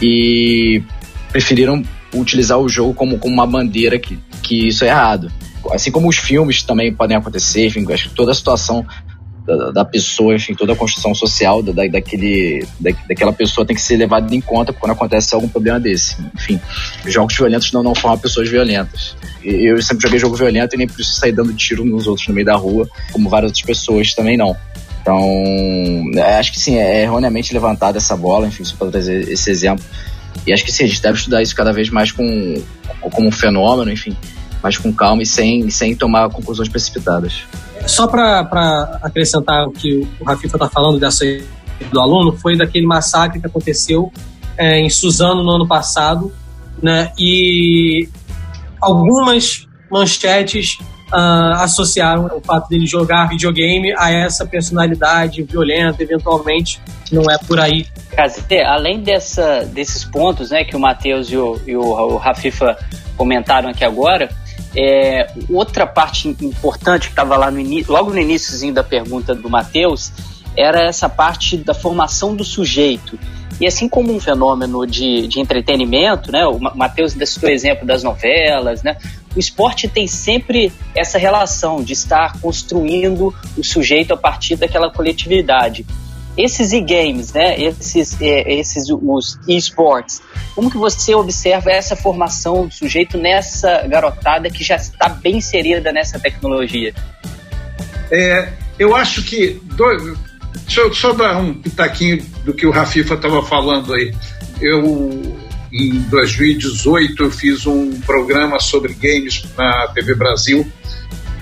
[0.00, 0.82] e
[1.30, 1.82] preferiram
[2.14, 5.30] utilizar o jogo como, como uma bandeira que, que isso é errado.
[5.72, 8.86] Assim como os filmes também podem acontecer, enfim, acho que toda a situação
[9.44, 13.82] da, da, pessoa, enfim, toda a construção social da, daquele, da, daquela pessoa tem que
[13.82, 16.16] ser levada em conta quando acontece algum problema desse.
[16.34, 16.58] Enfim,
[17.06, 19.14] jogos violentos não, não formam pessoas violentas.
[19.42, 22.46] Eu sempre joguei jogo violento e nem preciso sair dando tiro nos outros no meio
[22.46, 24.56] da rua, como várias outras pessoas também não.
[25.02, 25.20] Então,
[26.16, 29.84] é, acho que sim, é erroneamente levantada essa bola, enfim, só para trazer esse exemplo.
[30.46, 32.54] E acho que sim, a gente deve estudar isso cada vez mais com,
[33.00, 34.16] como um fenômeno, enfim,
[34.64, 37.44] mas com calma e sem, sem tomar conclusões precipitadas.
[37.86, 41.22] Só para acrescentar o que o Rafifa está falando dessa
[41.92, 44.10] do aluno, foi daquele massacre que aconteceu
[44.56, 46.32] é, em Suzano no ano passado,
[46.82, 47.12] né?
[47.18, 48.08] E
[48.80, 50.78] algumas manchetes
[51.12, 56.80] uh, associaram o fato dele jogar videogame a essa personalidade violenta, eventualmente,
[57.12, 57.86] não é por aí.
[58.16, 62.78] Cazete, além dessa, desses pontos né, que o Matheus e o, e o Rafifa
[63.16, 64.30] comentaram aqui agora,
[64.76, 70.12] é, outra parte importante que estava lá no logo no iníciozinho da pergunta do Matheus,
[70.56, 73.18] era essa parte da formação do sujeito.
[73.60, 78.02] E assim como um fenômeno de, de entretenimento, né, o Matheus citou o exemplo das
[78.02, 78.96] novelas, né,
[79.34, 85.86] o esporte tem sempre essa relação de estar construindo o sujeito a partir daquela coletividade
[86.36, 90.20] esses e-games, né, esses, é, esses os e-sports,
[90.54, 95.92] como que você observa essa formação do sujeito nessa garotada que já está bem inserida
[95.92, 96.92] nessa tecnologia?
[98.10, 99.60] É, eu acho que.
[99.62, 100.16] Do,
[100.64, 104.12] deixa eu só dar um pitaquinho do que o Rafifa estava falando aí.
[104.60, 105.38] Eu,
[105.72, 110.66] em 2018, eu fiz um programa sobre games na TV Brasil,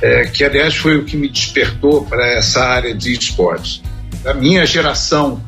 [0.01, 3.83] é, que aliás foi o que me despertou para essa área de esportes
[4.23, 5.43] da minha geração,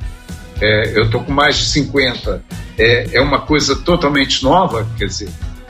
[0.61, 2.43] é, eu tô com mais de 50,
[2.79, 5.29] é, é uma coisa totalmente nova, quer dizer,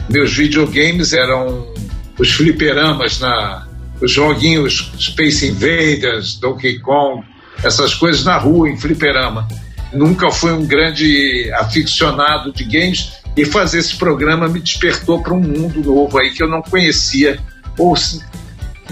[0.08, 1.72] meus videogames eram
[2.18, 3.66] os fliperamas na
[4.00, 7.24] os joguinhos Space Invaders, Donkey Kong,
[7.62, 9.46] essas coisas na rua, em fliperama.
[9.92, 15.40] Nunca fui um grande aficionado de games e fazer esse programa me despertou para um
[15.40, 17.38] mundo novo aí que eu não conhecia,
[17.78, 17.94] ou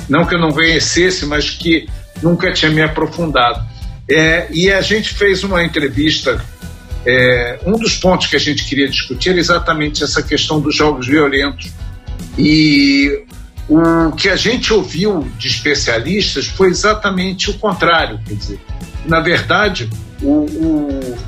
[0.08, 1.88] não que eu não conhecesse, mas que
[2.22, 3.71] nunca tinha me aprofundado.
[4.08, 6.44] É, e a gente fez uma entrevista.
[7.04, 11.06] É, um dos pontos que a gente queria discutir era exatamente essa questão dos jogos
[11.06, 11.70] violentos.
[12.38, 13.24] E
[13.68, 18.20] o que a gente ouviu de especialistas foi exatamente o contrário.
[18.26, 18.60] Quer dizer,
[19.06, 19.88] na verdade,
[20.20, 21.18] o, o,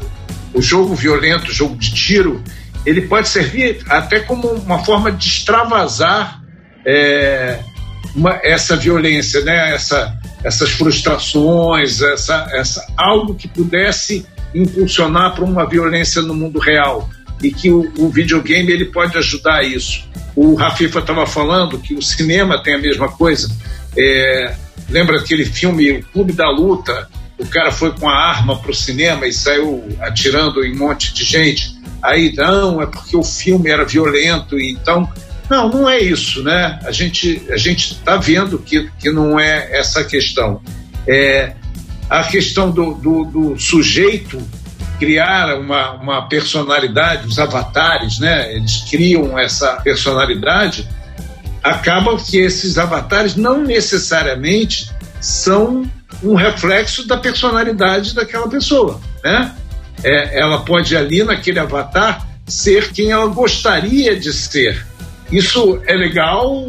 [0.55, 2.43] o jogo violento, o jogo de tiro,
[2.87, 6.43] ele pode servir até como uma forma de extravasar
[6.85, 7.61] é,
[8.15, 9.75] uma, essa violência, né?
[9.75, 17.09] essa, essas frustrações, essa, essa, algo que pudesse impulsionar para uma violência no mundo real.
[17.43, 20.09] e que o, o videogame ele pode ajudar isso.
[20.37, 23.51] O Rafifa estava falando que o cinema tem a mesma coisa.
[23.97, 24.55] É,
[24.89, 27.09] lembra aquele filme O Clube da Luta?
[27.37, 31.13] O cara foi com a arma para o cinema e saiu atirando em um monte
[31.13, 31.75] de gente.
[32.01, 35.11] Aí, não, é porque o filme era violento então.
[35.49, 36.79] Não, não é isso, né?
[36.85, 40.63] A gente a gente está vendo que, que não é essa questão.
[41.07, 41.53] É
[42.09, 44.41] a questão do, do, do sujeito
[44.99, 48.55] criar uma, uma personalidade, os avatares, né?
[48.55, 50.89] Eles criam essa personalidade.
[51.63, 55.85] Acaba que esses avatares não necessariamente são
[56.23, 59.55] um reflexo da personalidade daquela pessoa, né?
[60.03, 64.87] É, ela pode ali naquele avatar ser quem ela gostaria de ser.
[65.31, 66.67] Isso é legal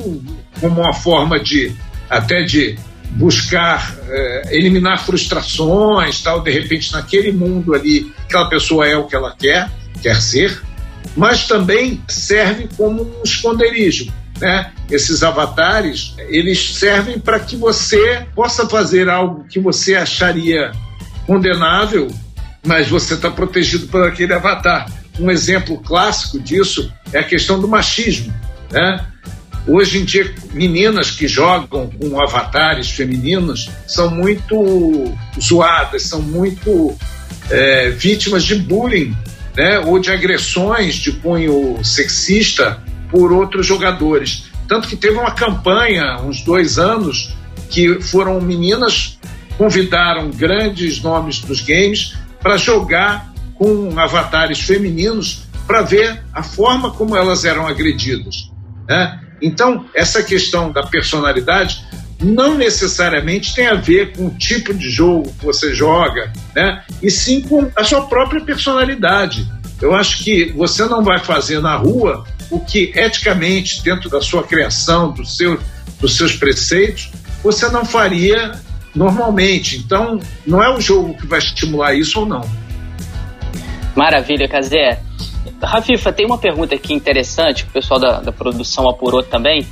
[0.59, 1.75] como uma forma de
[2.09, 2.77] até de
[3.11, 9.15] buscar é, eliminar frustrações, tal, de repente naquele mundo ali, aquela pessoa é o que
[9.15, 9.69] ela quer,
[10.01, 10.61] quer ser,
[11.15, 14.11] mas também serve como um esconderijo.
[14.39, 14.71] Né?
[14.91, 20.73] Esses avatares, eles servem para que você possa fazer algo que você acharia
[21.25, 22.07] condenável,
[22.65, 24.87] mas você está protegido por aquele avatar.
[25.19, 28.33] Um exemplo clássico disso é a questão do machismo.
[28.71, 29.05] Né?
[29.67, 36.95] Hoje em dia, meninas que jogam com avatares femininos são muito zoadas, são muito
[37.49, 39.15] é, vítimas de bullying
[39.55, 44.45] né, ou de agressões de cunho sexista por outros jogadores.
[44.67, 47.33] Tanto que teve uma campanha, uns dois anos,
[47.69, 49.17] que foram meninas
[49.57, 57.15] convidaram grandes nomes dos games para jogar com avatares femininos para ver a forma como
[57.15, 58.51] elas eram agredidas.
[58.87, 59.19] Né?
[59.41, 61.83] Então, essa questão da personalidade
[62.21, 66.83] não necessariamente tem a ver com o tipo de jogo que você joga, né?
[67.01, 69.45] e sim com a sua própria personalidade.
[69.81, 74.43] Eu acho que você não vai fazer na rua o que eticamente, dentro da sua
[74.43, 75.59] criação, do seu,
[75.99, 77.11] dos seus preceitos,
[77.43, 78.53] você não faria
[78.95, 79.77] normalmente.
[79.77, 82.49] Então, não é o jogo que vai estimular isso ou não.
[83.95, 84.99] Maravilha, Cazé.
[85.61, 89.65] Rafifa, tem uma pergunta aqui interessante que o pessoal da, da produção apurou também.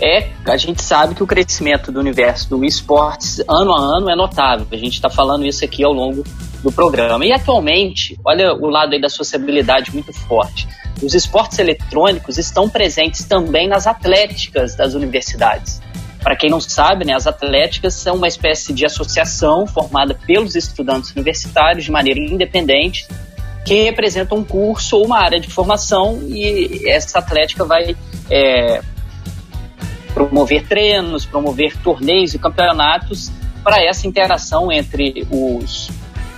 [0.00, 4.16] É, a gente sabe que o crescimento do universo do esportes ano a ano é
[4.16, 4.66] notável.
[4.70, 6.24] A gente está falando isso aqui ao longo
[6.62, 7.24] do programa.
[7.24, 10.66] E atualmente, olha o lado aí da sociabilidade muito forte.
[11.02, 15.80] Os esportes eletrônicos estão presentes também nas atléticas das universidades.
[16.22, 21.10] Para quem não sabe, né, as atléticas são uma espécie de associação formada pelos estudantes
[21.10, 23.06] universitários de maneira independente
[23.64, 27.96] que representa um curso ou uma área de formação e essa atlética vai
[28.30, 28.82] é,
[30.12, 33.30] promover treinos, promover torneios e campeonatos
[33.62, 35.90] para essa interação entre os,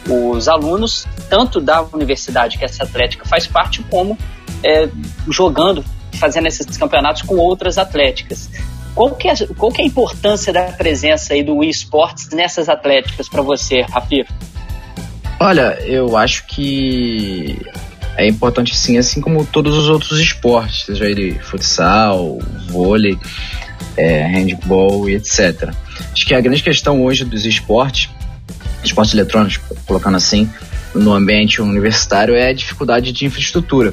[0.08, 4.18] os alunos, tanto da universidade que essa atlética faz parte, como
[4.62, 4.88] é,
[5.28, 5.84] jogando,
[6.18, 8.50] fazendo esses campeonatos com outras atléticas.
[8.94, 13.28] Qual que, é, qual que é a importância da presença aí do esportes nessas atléticas
[13.28, 14.24] para você, Rafi?
[15.44, 17.61] Olha, eu acho que
[18.16, 22.38] é importante sim, assim como todos os outros esportes, seja ele futsal,
[22.70, 23.18] vôlei,
[23.94, 25.68] é, handball e etc.
[26.11, 28.09] Acho que a grande questão hoje dos esportes,
[28.83, 30.50] esportes eletrônicos, colocando assim,
[30.94, 33.92] no ambiente universitário é a dificuldade de infraestrutura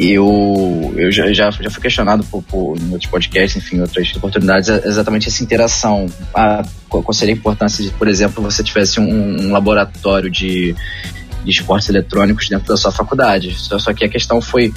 [0.00, 4.68] eu, eu já, já, já fui questionado por, por, em outros podcasts, enfim, outras oportunidades,
[4.68, 6.06] é exatamente essa interação.
[6.34, 10.74] A, qual seria a importância de, por exemplo, você tivesse um, um laboratório de,
[11.44, 13.54] de esportes eletrônicos dentro da sua faculdade.
[13.58, 14.72] Só, só que a questão foi,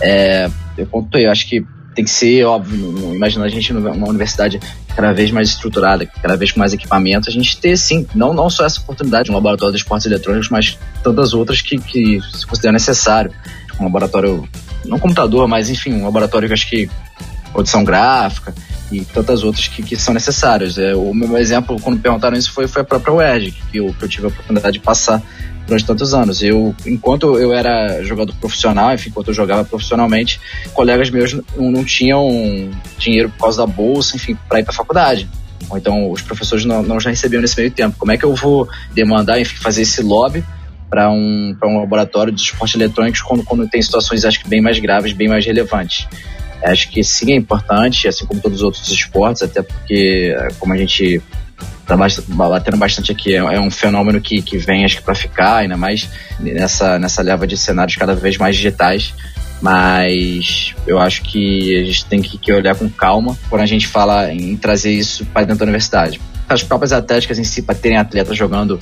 [0.00, 4.60] é, eu pontuei, eu acho que tem que ser óbvio, imagina a gente numa universidade
[4.94, 8.50] cada vez mais estruturada, cada vez com mais equipamento, a gente ter sim, não, não
[8.50, 12.72] só essa oportunidade, um laboratório de esportes eletrônicos, mas tantas outras que, que se considera
[12.72, 13.32] necessário
[13.80, 14.48] um laboratório,
[14.84, 16.88] não computador, mas enfim, um laboratório que acho que
[17.54, 18.54] audição gráfica
[18.90, 20.78] e tantas outras que, que são necessárias.
[20.78, 24.04] É, o meu exemplo, quando perguntaram isso, foi, foi a própria UERJ, que eu, que
[24.04, 25.22] eu tive a oportunidade de passar
[25.66, 26.42] durante tantos anos.
[26.42, 30.40] Eu, enquanto eu era jogador profissional, enfim, enquanto eu jogava profissionalmente,
[30.72, 34.76] colegas meus não, não tinham dinheiro por causa da bolsa, enfim, para ir para a
[34.76, 35.28] faculdade.
[35.68, 37.96] Ou então os professores não, não já recebiam nesse meio tempo.
[37.98, 40.44] Como é que eu vou demandar, enfim, fazer esse lobby
[40.88, 44.78] para um, um laboratório de esportes eletrônicos quando, quando tem situações, acho que bem mais
[44.78, 46.06] graves, bem mais relevantes.
[46.64, 50.76] Acho que sim é importante, assim como todos os outros esportes, até porque, como a
[50.76, 51.22] gente
[51.82, 51.96] está
[52.34, 55.76] batendo bastante aqui, é, é um fenômeno que, que vem, acho que, para ficar, ainda
[55.76, 56.08] mais
[56.40, 59.14] nessa, nessa leva de cenários cada vez mais digitais.
[59.62, 63.86] Mas eu acho que a gente tem que, que olhar com calma quando a gente
[63.86, 66.20] fala em trazer isso para dentro da universidade.
[66.48, 68.78] As próprias atléticas em si, para terem atletas jogando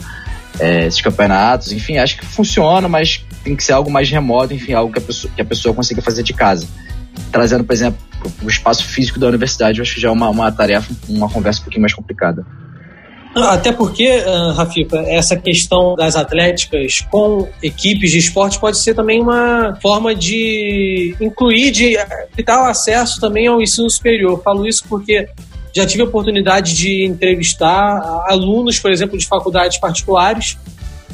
[0.59, 4.73] é, esses campeonatos, enfim, acho que funciona, mas tem que ser algo mais remoto, enfim,
[4.73, 6.67] algo que a pessoa, que a pessoa consiga fazer de casa.
[7.31, 7.99] Trazendo, por exemplo,
[8.43, 11.65] o espaço físico da universidade, acho que já é uma, uma tarefa, uma conversa um
[11.65, 12.45] pouquinho mais complicada.
[13.35, 19.21] Até porque, uh, Rafifa, essa questão das atléticas com equipes de esporte pode ser também
[19.21, 21.97] uma forma de incluir, de
[22.47, 24.41] dar acesso também ao ensino superior.
[24.41, 25.29] falo isso porque
[25.75, 30.57] já tive a oportunidade de entrevistar alunos, por exemplo, de faculdades particulares.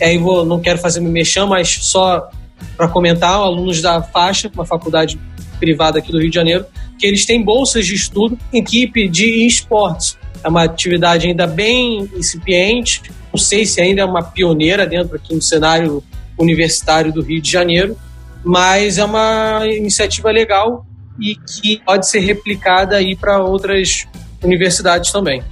[0.00, 2.28] E aí vou, não quero fazer me mexer, mas só
[2.76, 5.18] para comentar, alunos da faixa, uma faculdade
[5.58, 6.66] privada aqui do Rio de Janeiro,
[6.98, 12.08] que eles têm bolsas de estudo em equipe de esportes é uma atividade ainda bem
[12.16, 16.02] incipiente, não sei se ainda é uma pioneira dentro aqui no cenário
[16.38, 17.96] universitário do Rio de Janeiro,
[18.42, 20.86] mas é uma iniciativa legal
[21.20, 24.06] e que pode ser replicada aí para outras
[24.42, 25.42] universidades também.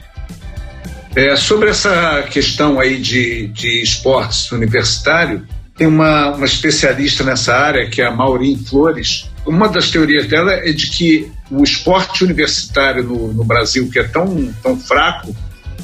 [1.15, 5.47] É, sobre essa questão aí de, de esportes universitário,
[5.77, 9.31] tem uma, uma especialista nessa área, que é a Maureen Flores.
[9.47, 14.05] Uma das teorias dela é de que o esporte universitário no, no Brasil, que é
[14.05, 15.35] tão, tão fraco,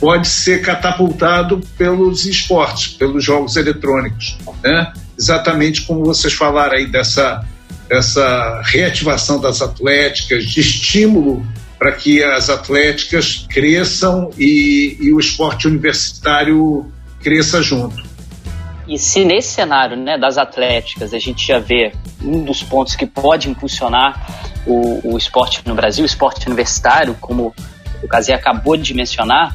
[0.00, 4.36] pode ser catapultado pelos esportes, pelos jogos eletrônicos.
[4.62, 4.92] Né?
[5.18, 7.44] Exatamente como vocês falaram aí dessa,
[7.88, 11.46] dessa reativação das atléticas, de estímulo
[11.84, 18.02] para que as atléticas cresçam e, e o esporte universitário cresça junto.
[18.88, 21.92] E se nesse cenário né, das atléticas a gente já vê
[22.22, 27.54] um dos pontos que pode impulsionar o, o esporte no Brasil, o esporte universitário, como
[28.02, 29.54] o Cazé acabou de mencionar,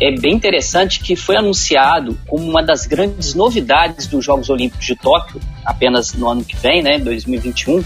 [0.00, 4.96] é bem interessante que foi anunciado como uma das grandes novidades dos Jogos Olímpicos de
[4.96, 7.84] Tóquio, apenas no ano que vem, né, 2021,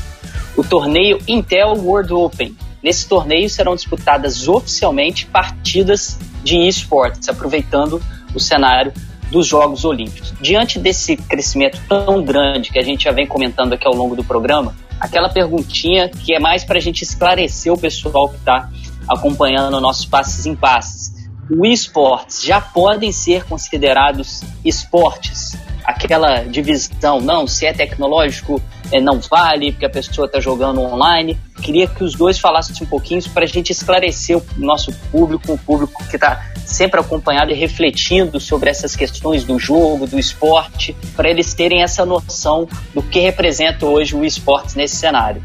[0.57, 2.55] o torneio Intel World Open.
[2.83, 8.03] Nesse torneio serão disputadas oficialmente partidas de esportes, aproveitando
[8.35, 8.93] o cenário
[9.31, 10.35] dos Jogos Olímpicos.
[10.41, 14.25] Diante desse crescimento tão grande que a gente já vem comentando aqui ao longo do
[14.25, 18.69] programa, aquela perguntinha que é mais para a gente esclarecer o pessoal que está
[19.09, 21.13] acompanhando nossos passes em passes.
[21.51, 25.57] O esportes já podem ser considerados esportes?
[25.85, 31.39] Aquela divisão, não, se é tecnológico, é, não vale, porque a pessoa está jogando online.
[31.63, 35.59] Queria que os dois falassem um pouquinho para a gente esclarecer o nosso público, o
[35.59, 41.29] público que está sempre acompanhado e refletindo sobre essas questões do jogo, do esporte, para
[41.29, 45.43] eles terem essa noção do que representa hoje o esporte nesse cenário.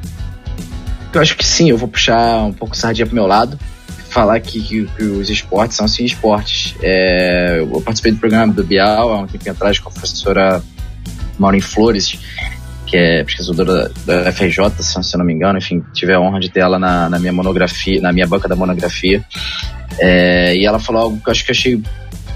[1.13, 3.58] Eu acho que sim, eu vou puxar um pouco sardinha pro meu lado,
[4.10, 6.76] falar que, que, que os esportes são sim esportes.
[6.82, 10.63] É, eu participei do programa do Bial há um tempo atrás com a professora
[11.38, 12.17] Maureen Flores,
[12.86, 16.50] que é pesquisadora da FRJ, se eu não me engano, enfim, tive a honra de
[16.50, 19.24] ter ela na, na minha monografia, na minha banca da monografia.
[20.00, 21.82] É, e ela falou algo que eu acho que achei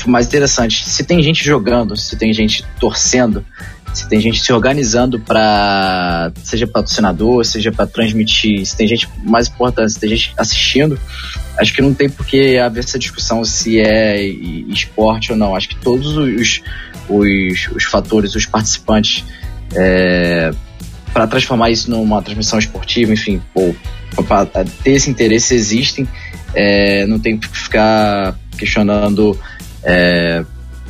[0.07, 0.87] mais interessante.
[0.89, 3.45] Se tem gente jogando, se tem gente torcendo,
[3.93, 9.47] se tem gente se organizando para seja patrocinador, seja para transmitir, se tem gente mais
[9.47, 10.99] importante, se tem gente assistindo,
[11.57, 15.55] acho que não tem por que haver essa discussão se é esporte ou não.
[15.55, 16.61] Acho que todos os,
[17.09, 19.25] os, os fatores, os participantes
[19.75, 20.51] é,
[21.13, 23.41] para transformar isso numa transmissão esportiva, enfim,
[24.27, 24.45] para
[24.83, 26.07] ter esse interesse existem,
[26.53, 29.37] é, não tem que ficar questionando
[29.83, 30.45] é,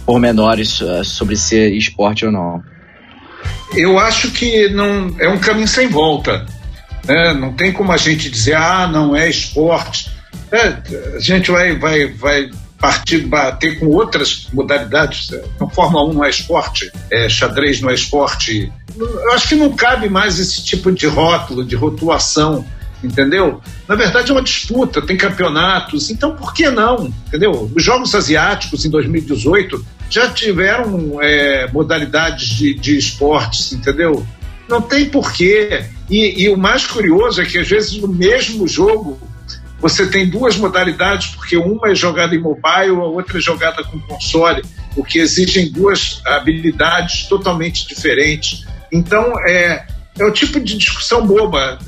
[0.05, 2.63] pormenores é, sobre ser esporte ou não.
[3.75, 6.45] Eu acho que não é um caminho sem volta.
[7.06, 7.34] Né?
[7.34, 10.12] Não tem como a gente dizer, ah, não é esporte.
[10.51, 15.32] É, a gente vai, vai, vai partir, bater com outras modalidades.
[15.56, 18.71] Então, Fórmula 1 não é esporte, é, xadrez não é esporte.
[18.97, 22.65] Eu acho que não cabe mais esse tipo de rótulo, de rotulação,
[23.03, 23.61] entendeu?
[23.87, 27.11] Na verdade é uma disputa, tem campeonatos, então por que não?
[27.27, 27.71] Entendeu?
[27.75, 34.25] Os Jogos Asiáticos em 2018 já tiveram é, modalidades de, de esportes, entendeu?
[34.67, 35.85] Não tem porquê.
[36.09, 39.19] E, e o mais curioso é que às vezes no mesmo jogo
[39.81, 43.99] você tem duas modalidades, porque uma é jogada em mobile, a outra é jogada com
[44.02, 44.62] console,
[44.95, 48.63] o que exigem duas habilidades totalmente diferentes.
[48.91, 49.87] Então, é,
[50.19, 51.79] é o tipo de discussão boba.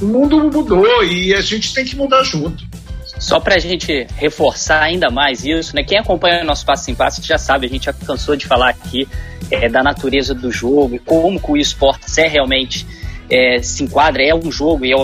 [0.00, 2.64] O mundo mudou e a gente tem que mudar junto.
[3.18, 5.84] Só para a gente reforçar ainda mais isso, né?
[5.84, 8.70] Quem acompanha o nosso passo em passo já sabe, a gente já cansou de falar
[8.70, 9.06] aqui
[9.50, 12.86] é, da natureza do jogo e como que o esporte é realmente
[13.30, 14.96] é, se enquadra, é um jogo e, é,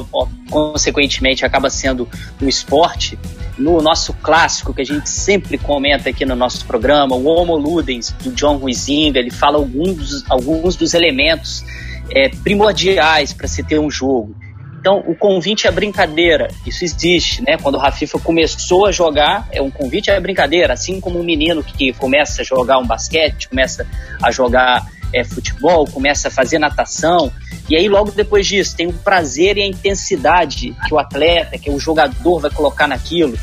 [0.51, 2.09] consequentemente, acaba sendo
[2.43, 3.18] um esporte.
[3.57, 8.12] No nosso clássico, que a gente sempre comenta aqui no nosso programa, o Homo Ludens,
[8.22, 11.64] do John Huizinga, ele fala alguns alguns dos elementos
[12.11, 14.36] é, primordiais para se ter um jogo.
[14.81, 17.57] Então, o convite à brincadeira, isso existe, né?
[17.61, 21.64] Quando o Rafifa começou a jogar, é um convite à brincadeira, assim como um menino
[21.64, 23.87] que começa a jogar um basquete, começa
[24.22, 27.33] a jogar é, futebol, começa a fazer natação,
[27.68, 31.70] e aí logo depois disso tem o prazer e a intensidade que o atleta, que
[31.70, 33.37] o jogador vai colocar naquilo.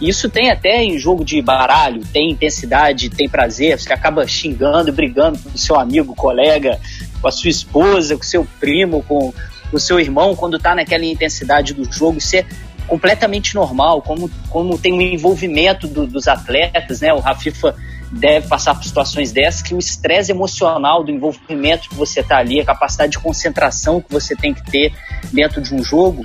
[0.00, 5.38] Isso tem até em jogo de baralho, tem intensidade, tem prazer, você acaba xingando, brigando
[5.38, 6.78] com seu amigo, colega,
[7.20, 9.32] com a sua esposa, com seu primo, com
[9.72, 12.44] o seu irmão, quando está naquela intensidade do jogo, isso é
[12.86, 17.12] completamente normal, como, como tem um envolvimento do, dos atletas, né?
[17.12, 17.74] O Rafifa
[18.10, 22.60] deve passar por situações dessas, que o estresse emocional do envolvimento que você está ali,
[22.60, 24.92] a capacidade de concentração que você tem que ter
[25.32, 26.22] dentro de um jogo,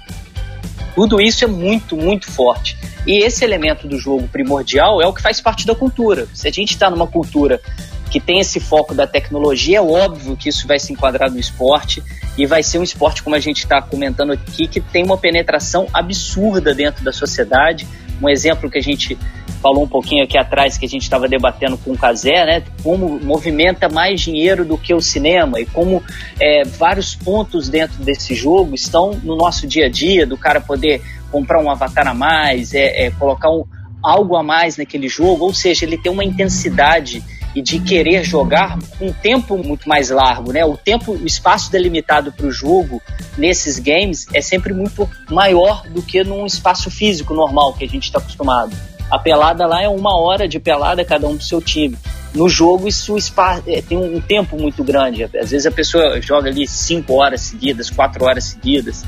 [0.94, 2.78] tudo isso é muito, muito forte.
[3.06, 6.28] E esse elemento do jogo primordial é o que faz parte da cultura.
[6.34, 7.62] Se a gente está numa cultura
[8.10, 12.04] que tem esse foco da tecnologia, é óbvio que isso vai se enquadrar no esporte
[12.38, 15.88] e vai ser um esporte, como a gente está comentando aqui, que tem uma penetração
[15.92, 17.88] absurda dentro da sociedade.
[18.22, 19.18] Um exemplo que a gente
[19.62, 22.64] falou um pouquinho aqui atrás, que a gente estava debatendo com o Casé, né?
[22.84, 26.04] Como movimenta mais dinheiro do que o cinema e como
[26.40, 31.02] é, vários pontos dentro desse jogo estão no nosso dia a dia, do cara poder
[31.32, 33.64] comprar um avatar a mais, é, é colocar um,
[34.04, 37.24] algo a mais naquele jogo, ou seja, ele tem uma intensidade
[37.58, 40.64] e de querer jogar um tempo muito mais largo, né?
[40.64, 43.02] O tempo, o espaço delimitado para o jogo
[43.36, 48.04] nesses games é sempre muito maior do que num espaço físico normal que a gente
[48.04, 48.78] está acostumado.
[49.10, 51.98] A pelada lá é uma hora de pelada cada um do seu time.
[52.32, 55.24] No jogo isso espaço, é, tem um tempo muito grande.
[55.24, 59.04] Às vezes a pessoa joga ali cinco horas seguidas, quatro horas seguidas.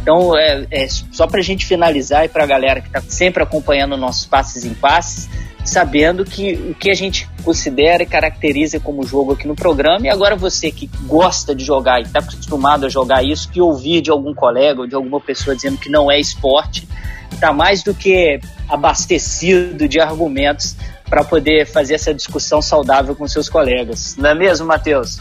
[0.00, 3.42] Então, é, é só para a gente finalizar e para a galera que está sempre
[3.42, 5.28] acompanhando nossos passes em passes,
[5.64, 10.10] sabendo que o que a gente considera e caracteriza como jogo aqui no programa, e
[10.10, 14.10] agora você que gosta de jogar e está acostumado a jogar isso, que ouvir de
[14.10, 16.86] algum colega ou de alguma pessoa dizendo que não é esporte,
[17.32, 20.76] está mais do que abastecido de argumentos
[21.08, 24.16] para poder fazer essa discussão saudável com seus colegas.
[24.16, 25.18] Não é mesmo, Matheus?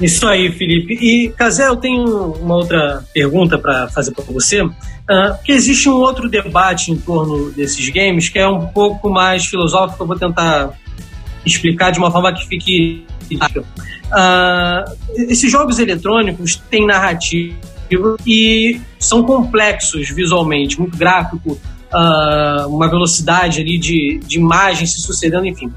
[0.00, 0.94] Isso aí, Felipe.
[0.94, 4.62] E, Casé, eu tenho uma outra pergunta para fazer para você.
[4.62, 4.72] Uh,
[5.36, 10.02] porque existe um outro debate em torno desses games que é um pouco mais filosófico.
[10.02, 10.70] Eu vou tentar
[11.44, 13.04] explicar de uma forma que fique.
[13.30, 17.54] Uh, esses jogos eletrônicos têm narrativa
[18.26, 21.58] e são complexos visualmente, muito gráfico,
[21.92, 25.72] uh, uma velocidade ali de, de imagem se sucedendo, enfim.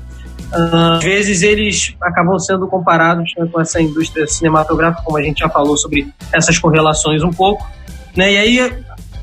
[0.53, 5.49] Às vezes eles acabam sendo comparados né, com essa indústria cinematográfica, como a gente já
[5.49, 7.67] falou sobre essas correlações um pouco.
[8.15, 8.33] Né?
[8.33, 8.73] E aí,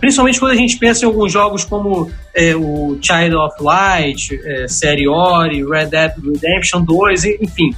[0.01, 4.67] principalmente quando a gente pensa em alguns jogos como é, o Child of Light, é,
[4.67, 7.71] série Ori, Red Dead Redemption 2, enfim.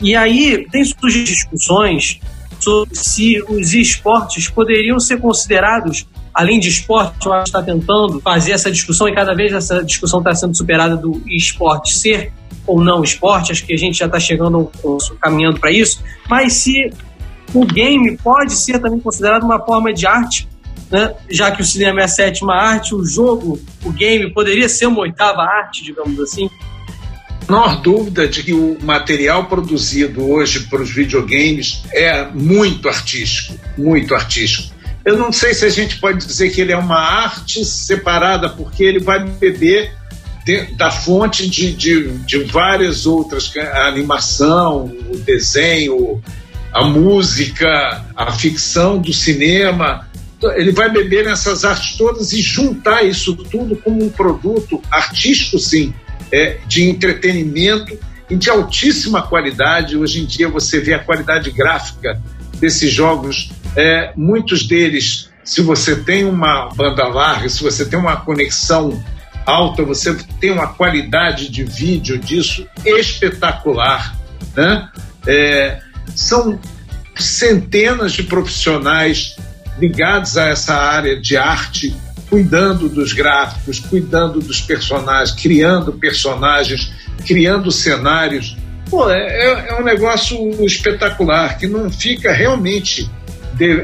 [0.00, 2.20] E aí tem surgido discussões
[2.60, 8.20] sobre se os esportes poderiam ser considerados além de esporte, eu acho que está tentando
[8.20, 12.32] fazer essa discussão e cada vez essa discussão está sendo superada do esporte ser
[12.66, 14.70] ou não esporte, acho que a gente já está chegando,
[15.20, 16.90] caminhando para isso, mas se
[17.54, 20.48] o game pode ser também considerado uma forma de arte,
[20.90, 21.14] né?
[21.30, 25.00] já que o cinema é a sétima arte, o jogo, o game, poderia ser uma
[25.00, 26.48] oitava arte, digamos assim?
[27.48, 34.14] Há dúvida de que o material produzido hoje para os videogames é muito artístico, muito
[34.14, 34.72] artístico.
[35.04, 38.84] Eu não sei se a gente pode dizer que ele é uma arte separada, porque
[38.84, 39.92] ele vai beber
[40.76, 46.22] da fonte de, de, de várias outras, a animação, o desenho,
[46.72, 50.08] a música, a ficção do cinema.
[50.56, 55.94] Ele vai beber nessas artes todas e juntar isso tudo como um produto artístico, sim,
[56.32, 57.96] é, de entretenimento
[58.28, 59.96] e de altíssima qualidade.
[59.96, 62.20] Hoje em dia você vê a qualidade gráfica
[62.58, 68.16] desses jogos, é, muitos deles, se você tem uma banda larga, se você tem uma
[68.16, 69.02] conexão
[69.46, 74.16] alta, você tem uma qualidade de vídeo disso espetacular.
[74.56, 74.88] Né?
[75.26, 75.80] É,
[76.14, 76.58] são
[77.16, 79.36] centenas de profissionais
[79.78, 81.94] ligados a essa área de arte,
[82.28, 86.92] cuidando dos gráficos, cuidando dos personagens, criando personagens,
[87.26, 88.56] criando cenários.
[88.88, 93.10] Pô, é, é, é um negócio espetacular que não fica realmente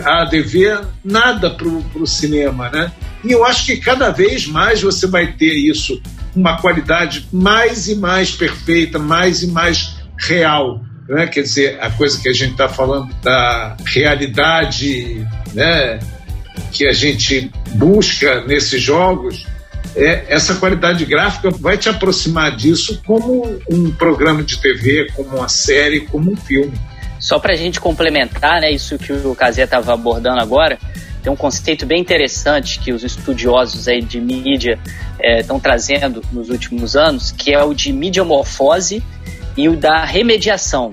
[0.05, 2.91] a dever nada para o cinema, né?
[3.25, 6.01] E eu acho que cada vez mais você vai ter isso,
[6.35, 10.83] uma qualidade mais e mais perfeita, mais e mais real.
[11.09, 11.27] Né?
[11.27, 15.99] Quer dizer, a coisa que a gente está falando da realidade né,
[16.73, 19.47] que a gente busca nesses jogos,
[19.97, 25.49] é, essa qualidade gráfica vai te aproximar disso como um programa de TV, como uma
[25.49, 26.79] série, como um filme.
[27.19, 30.79] Só para a gente complementar né, isso que o Casé estava abordando agora,
[31.23, 34.79] tem um conceito bem interessante que os estudiosos aí de mídia
[35.21, 39.03] estão é, trazendo nos últimos anos, que é o de mediamorfose
[39.57, 40.91] e o da remediação.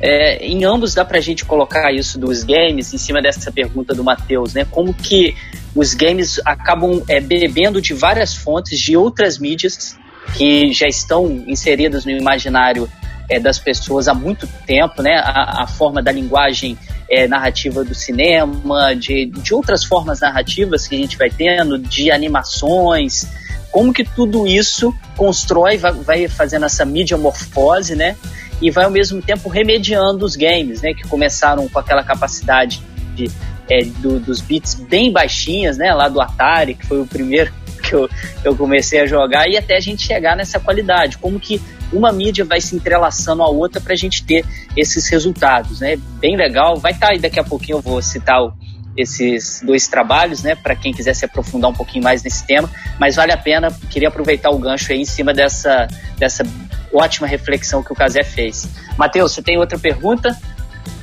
[0.00, 3.94] É, em ambos dá para a gente colocar isso dos games em cima dessa pergunta
[3.94, 4.66] do Matheus, né?
[4.70, 5.34] Como que
[5.74, 9.96] os games acabam é, bebendo de várias fontes de outras mídias
[10.36, 12.90] que já estão inseridas no imaginário
[13.28, 15.16] é, das pessoas há muito tempo, né?
[15.16, 16.76] A, a forma da linguagem
[17.08, 22.10] é, narrativa do cinema, de, de outras formas narrativas que a gente vai tendo, de
[22.10, 23.26] animações,
[23.70, 26.84] como que tudo isso constrói, vai, vai fazendo essa
[27.18, 28.16] morfose, né?
[28.60, 30.94] E vai ao mesmo tempo remediando os games, né?
[30.94, 32.82] Que começaram com aquela capacidade
[33.14, 33.30] de,
[33.68, 35.92] é, do, dos bits bem baixinhas, né?
[35.92, 37.52] Lá do Atari, que foi o primeiro
[37.86, 38.08] que eu,
[38.42, 41.18] eu comecei a jogar, e até a gente chegar nessa qualidade.
[41.18, 41.60] Como que
[41.92, 44.44] uma mídia vai se entrelaçando à outra para a gente ter
[44.76, 45.96] esses resultados, né?
[46.20, 46.76] Bem legal.
[46.76, 48.52] Vai estar tá aí daqui a pouquinho, eu vou citar o,
[48.96, 50.54] esses dois trabalhos, né?
[50.54, 53.70] Para quem quiser se aprofundar um pouquinho mais nesse tema, mas vale a pena.
[53.90, 55.86] Queria aproveitar o gancho aí em cima dessa,
[56.18, 56.44] dessa
[56.92, 58.68] ótima reflexão que o Casé fez.
[58.96, 60.36] Matheus, você tem outra pergunta?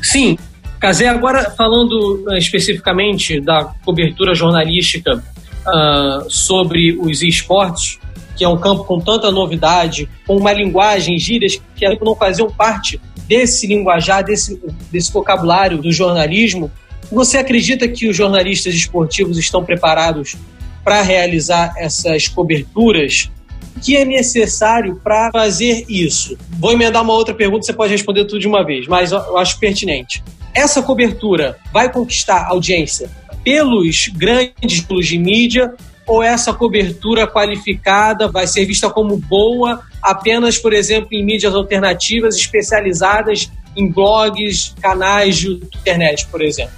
[0.02, 0.38] Sim.
[0.80, 8.00] Casé, agora falando uh, especificamente da cobertura jornalística uh, sobre os esportes,
[8.36, 13.00] que é um campo com tanta novidade, com uma linguagem, gírias que não faziam parte
[13.28, 14.60] desse linguajar, desse,
[14.92, 16.72] desse vocabulário do jornalismo.
[17.12, 20.36] Você acredita que os jornalistas esportivos estão preparados
[20.84, 23.30] para realizar essas coberturas?
[23.76, 26.38] O que é necessário para fazer isso?
[26.60, 29.60] Vou emendar uma outra pergunta, você pode responder tudo de uma vez, mas eu acho
[29.60, 30.24] pertinente.
[30.54, 33.10] Essa cobertura vai conquistar audiência
[33.44, 35.74] pelos grandes de mídia
[36.06, 42.36] ou essa cobertura qualificada vai ser vista como boa apenas, por exemplo, em mídias alternativas
[42.36, 46.74] especializadas em blogs, canais de internet, por exemplo?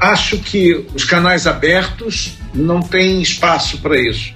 [0.00, 4.32] Acho que os canais abertos não têm espaço para isso.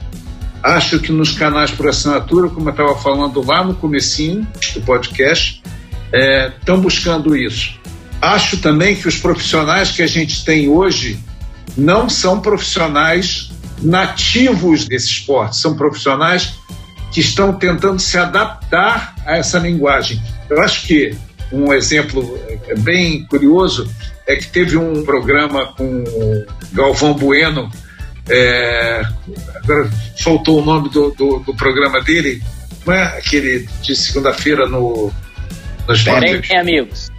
[0.63, 5.63] Acho que nos canais por assinatura, como eu estava falando lá no comecinho do podcast,
[6.61, 7.81] estão é, buscando isso.
[8.21, 11.19] Acho também que os profissionais que a gente tem hoje
[11.77, 13.51] não são profissionais
[13.83, 16.55] nativos desse esporte, são profissionais
[17.13, 20.21] que estão tentando se adaptar a essa linguagem.
[20.49, 21.15] Eu acho que
[21.53, 22.39] um exemplo
[22.79, 23.89] bem curioso
[24.27, 26.05] é que teve um programa com
[26.73, 27.71] Galvão Bueno,
[28.29, 29.03] é,
[29.57, 32.41] agora faltou o nome do, do, do, programa dele,
[32.87, 35.13] não é aquele de segunda-feira no,
[35.87, 37.11] nos Bem, amigos.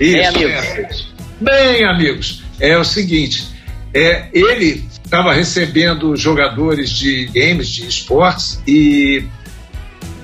[0.00, 1.14] Isso, bem, amigos.
[1.40, 2.44] bem, amigos.
[2.58, 3.46] É o seguinte,
[3.92, 9.24] é, ele estava recebendo jogadores de games, de esportes, e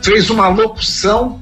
[0.02, 1.40] fez uma locução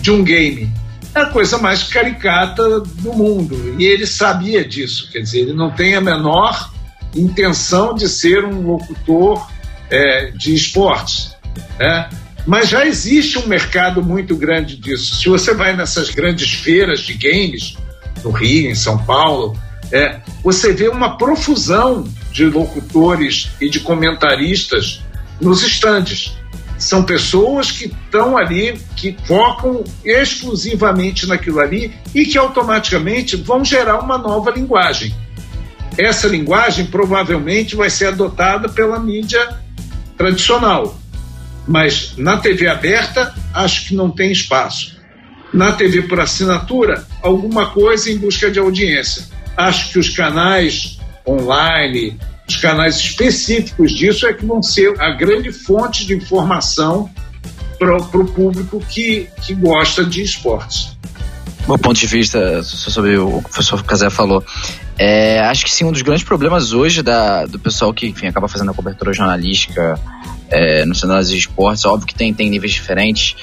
[0.00, 0.70] de um game.
[1.14, 3.76] É a coisa mais caricata do mundo.
[3.78, 5.08] E ele sabia disso.
[5.12, 6.72] Quer dizer, ele não tem a menor
[7.14, 9.46] intenção de ser um locutor
[9.90, 11.36] é, de esportes.
[11.78, 12.08] Né?
[12.46, 15.16] Mas já existe um mercado muito grande disso.
[15.16, 17.76] Se você vai nessas grandes feiras de games,
[18.24, 19.56] no Rio, em São Paulo,
[19.94, 25.00] é, você vê uma profusão de locutores e de comentaristas
[25.40, 26.36] nos estandes.
[26.76, 34.00] São pessoas que estão ali, que focam exclusivamente naquilo ali e que automaticamente vão gerar
[34.00, 35.14] uma nova linguagem.
[35.96, 39.60] Essa linguagem provavelmente vai ser adotada pela mídia
[40.18, 40.98] tradicional,
[41.68, 44.96] mas na TV aberta acho que não tem espaço.
[45.52, 52.18] Na TV por assinatura, alguma coisa em busca de audiência acho que os canais online,
[52.48, 57.10] os canais específicos disso é que vão ser a grande fonte de informação
[57.78, 60.96] para o público que, que gosta de esportes.
[61.66, 64.44] Meu ponto de vista sobre o que o professor Casé falou,
[64.98, 68.48] é, acho que sim, um dos grandes problemas hoje da, do pessoal que enfim, acaba
[68.48, 69.98] fazendo a cobertura jornalística
[70.54, 73.36] é, no cenário de esportes, óbvio que tem, tem níveis diferentes,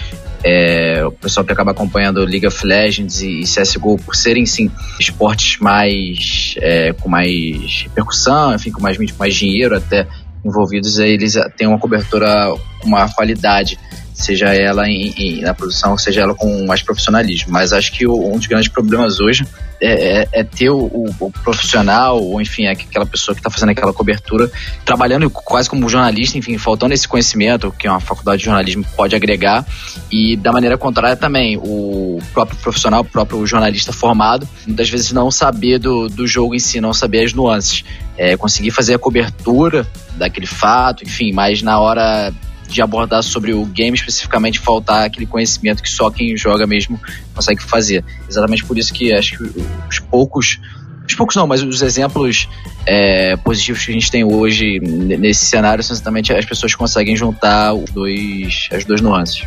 [0.44, 5.60] é, o pessoal que acaba acompanhando League of Legends e, CSGO por serem, sim, esportes
[5.60, 10.08] mais é, com mais repercussão, enfim, com mais, com mais dinheiro até
[10.44, 13.78] envolvidos, eles têm uma cobertura com uma qualidade
[14.22, 17.52] seja ela em, em, na produção, seja ela com mais profissionalismo.
[17.52, 19.46] Mas acho que o, um dos grandes problemas hoje
[19.82, 20.86] é, é, é ter o,
[21.20, 24.50] o, profissional, ou enfim, é aquela pessoa que está fazendo aquela cobertura,
[24.86, 29.66] trabalhando quase como jornalista, enfim, faltando esse conhecimento que uma faculdade de jornalismo pode agregar,
[30.12, 35.32] e da maneira contrária também, o próprio profissional, o próprio jornalista formado, muitas vezes não
[35.32, 37.84] saber do, do jogo em si, não saber as nuances.
[38.18, 42.32] É, conseguir fazer a cobertura daquele fato, enfim, mas na hora
[42.72, 47.00] de abordar sobre o game especificamente faltar aquele conhecimento que só quem joga mesmo
[47.34, 48.04] consegue fazer.
[48.28, 49.44] Exatamente por isso que acho que
[49.90, 50.60] os poucos
[51.08, 52.48] os poucos não, mas os exemplos
[52.86, 57.74] é, positivos que a gente tem hoje nesse cenário são exatamente as pessoas conseguem juntar
[57.92, 59.44] dois, as duas nuances.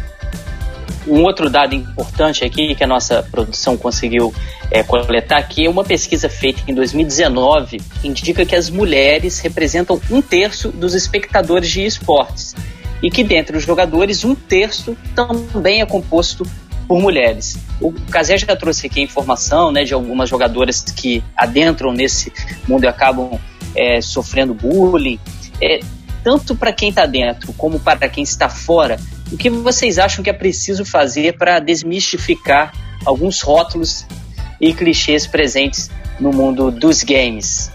[1.06, 4.34] Um outro dado importante aqui que a nossa produção conseguiu
[4.70, 10.00] é, coletar aqui é uma pesquisa feita em 2019 que indica que as mulheres representam
[10.10, 12.54] um terço dos espectadores de esportes
[13.02, 16.46] e que dentre os jogadores um terço também é composto
[16.86, 17.56] por mulheres.
[17.80, 22.32] O Casé já trouxe aqui a informação né, de algumas jogadoras que adentram nesse
[22.68, 23.38] mundo e acabam
[23.74, 25.18] é, sofrendo bullying.
[25.60, 25.80] É,
[26.22, 28.98] tanto para quem está dentro como para quem está fora,
[29.30, 32.72] o que vocês acham que é preciso fazer para desmistificar
[33.04, 34.06] alguns rótulos
[34.60, 35.90] e clichês presentes
[36.20, 37.73] no mundo dos games?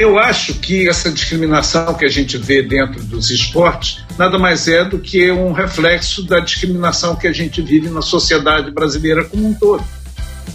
[0.00, 4.82] Eu acho que essa discriminação que a gente vê dentro dos esportes nada mais é
[4.82, 9.52] do que um reflexo da discriminação que a gente vive na sociedade brasileira como um
[9.52, 9.84] todo.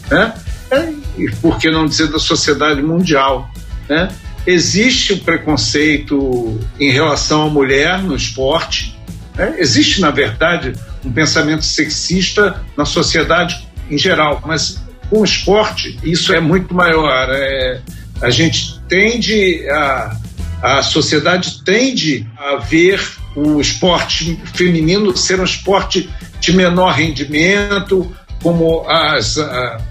[0.09, 0.33] Né?
[0.71, 3.47] É, e por que não dizer da sociedade mundial?
[3.87, 4.09] Né?
[4.47, 8.99] Existe o preconceito em relação à mulher no esporte,
[9.35, 9.57] né?
[9.59, 10.73] Existe, na verdade,
[11.03, 17.29] um pensamento sexista na sociedade em geral, mas com o esporte isso é muito maior.
[17.29, 17.79] É,
[18.21, 20.17] a gente tende a.
[20.61, 22.99] A sociedade tende a ver
[23.36, 26.09] o esporte feminino ser um esporte
[26.39, 28.11] de menor rendimento,
[28.41, 29.38] como as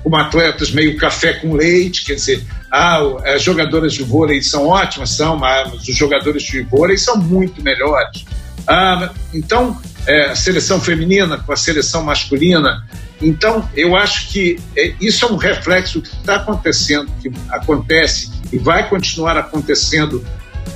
[0.02, 2.42] como atletas meio café com leite, quer dizer,
[2.72, 7.62] ah, as jogadoras de vôlei são ótimas, são, mas os jogadores de vôlei são muito
[7.62, 8.24] melhores.
[8.66, 12.86] Ah, então, é, a seleção feminina com a seleção masculina.
[13.20, 18.58] Então, eu acho que é, isso é um reflexo que está acontecendo, que acontece e
[18.58, 20.24] vai continuar acontecendo,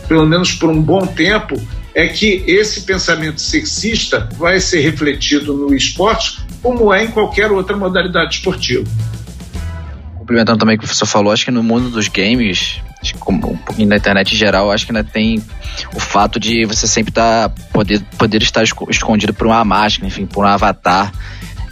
[0.07, 1.61] pelo menos por um bom tempo,
[1.95, 7.76] é que esse pensamento sexista vai ser refletido no esporte, como é em qualquer outra
[7.76, 8.87] modalidade esportiva
[10.29, 12.83] complementando também o que o professor falou, acho que no mundo dos games,
[13.29, 15.43] um pouquinho na internet em geral, acho que ainda tem
[15.95, 20.45] o fato de você sempre tá, poder, poder estar escondido por uma máscara, enfim, por
[20.45, 21.13] um avatar.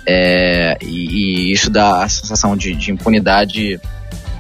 [0.09, 3.81] É, e, e, isso dá a sensação de, de impunidade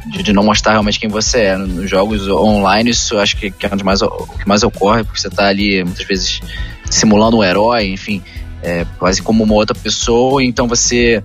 [0.07, 1.57] de, de, não mostrar realmente quem você é.
[1.57, 4.09] Nos jogos online, isso acho que, que é mais, o
[4.39, 6.41] que mais ocorre, porque você está ali muitas vezes
[6.89, 8.23] simulando um herói, enfim,
[8.63, 11.23] é, quase como uma outra pessoa, então você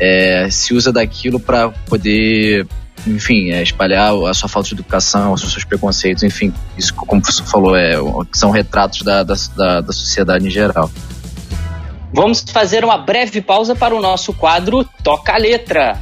[0.00, 2.66] é, se usa daquilo para poder,
[3.06, 7.42] enfim, é, espalhar a sua falta de educação, os seus preconceitos, enfim, isso, como você
[7.42, 7.94] falou, é,
[8.32, 9.34] são retratos da, da,
[9.80, 10.90] da sociedade em geral.
[12.12, 15.98] Vamos fazer uma breve pausa para o nosso quadro Toca a Letra.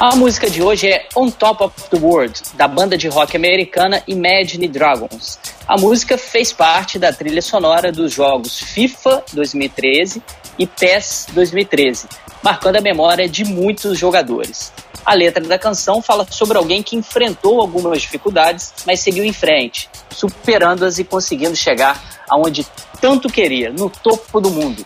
[0.00, 4.02] A música de hoje é On Top of the World, da banda de rock americana
[4.08, 5.38] Imagine Dragons.
[5.70, 10.20] A música fez parte da trilha sonora dos jogos FIFA 2013
[10.58, 12.08] e PES 2013,
[12.42, 14.72] marcando a memória de muitos jogadores.
[15.06, 19.88] A letra da canção fala sobre alguém que enfrentou algumas dificuldades, mas seguiu em frente,
[20.10, 22.66] superando-as e conseguindo chegar aonde
[23.00, 24.84] tanto queria, no topo do mundo.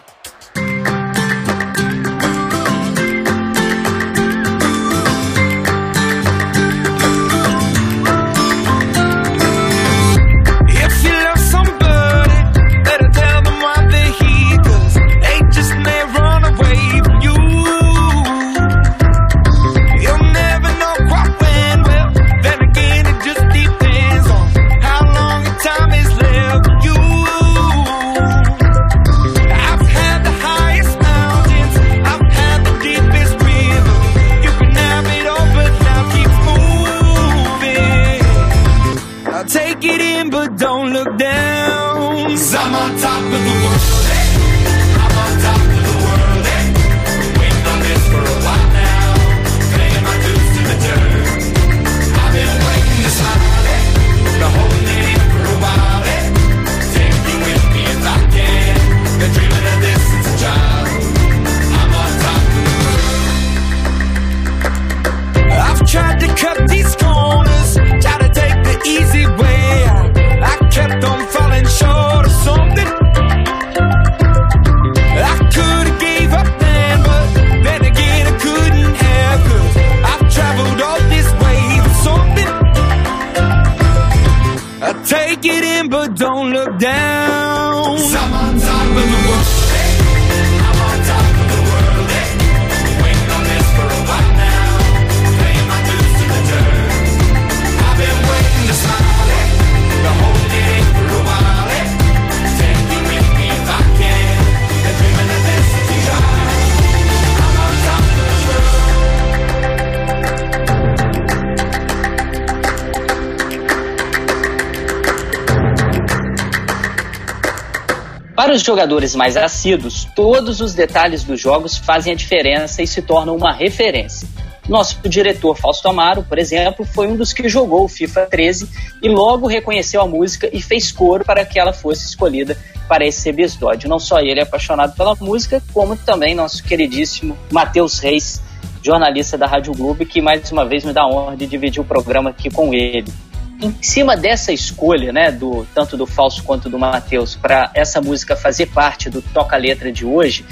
[118.65, 123.53] Jogadores mais assíduos, todos os detalhes dos jogos fazem a diferença e se tornam uma
[123.53, 124.29] referência.
[124.69, 128.69] Nosso diretor Fausto Amaro, por exemplo, foi um dos que jogou o FIFA 13
[129.03, 132.57] e logo reconheceu a música e fez coro para que ela fosse escolhida
[132.89, 133.89] para esse episódio.
[133.89, 138.41] Não só ele é apaixonado pela música, como também nosso queridíssimo Matheus Reis,
[138.83, 141.85] jornalista da Rádio Globo, que mais uma vez me dá a honra de dividir o
[141.85, 143.12] programa aqui com ele
[143.61, 148.37] em cima dessa escolha, né, do tanto do Falso quanto do Matheus, para essa música
[148.37, 150.45] fazer parte do Toca Letra de hoje,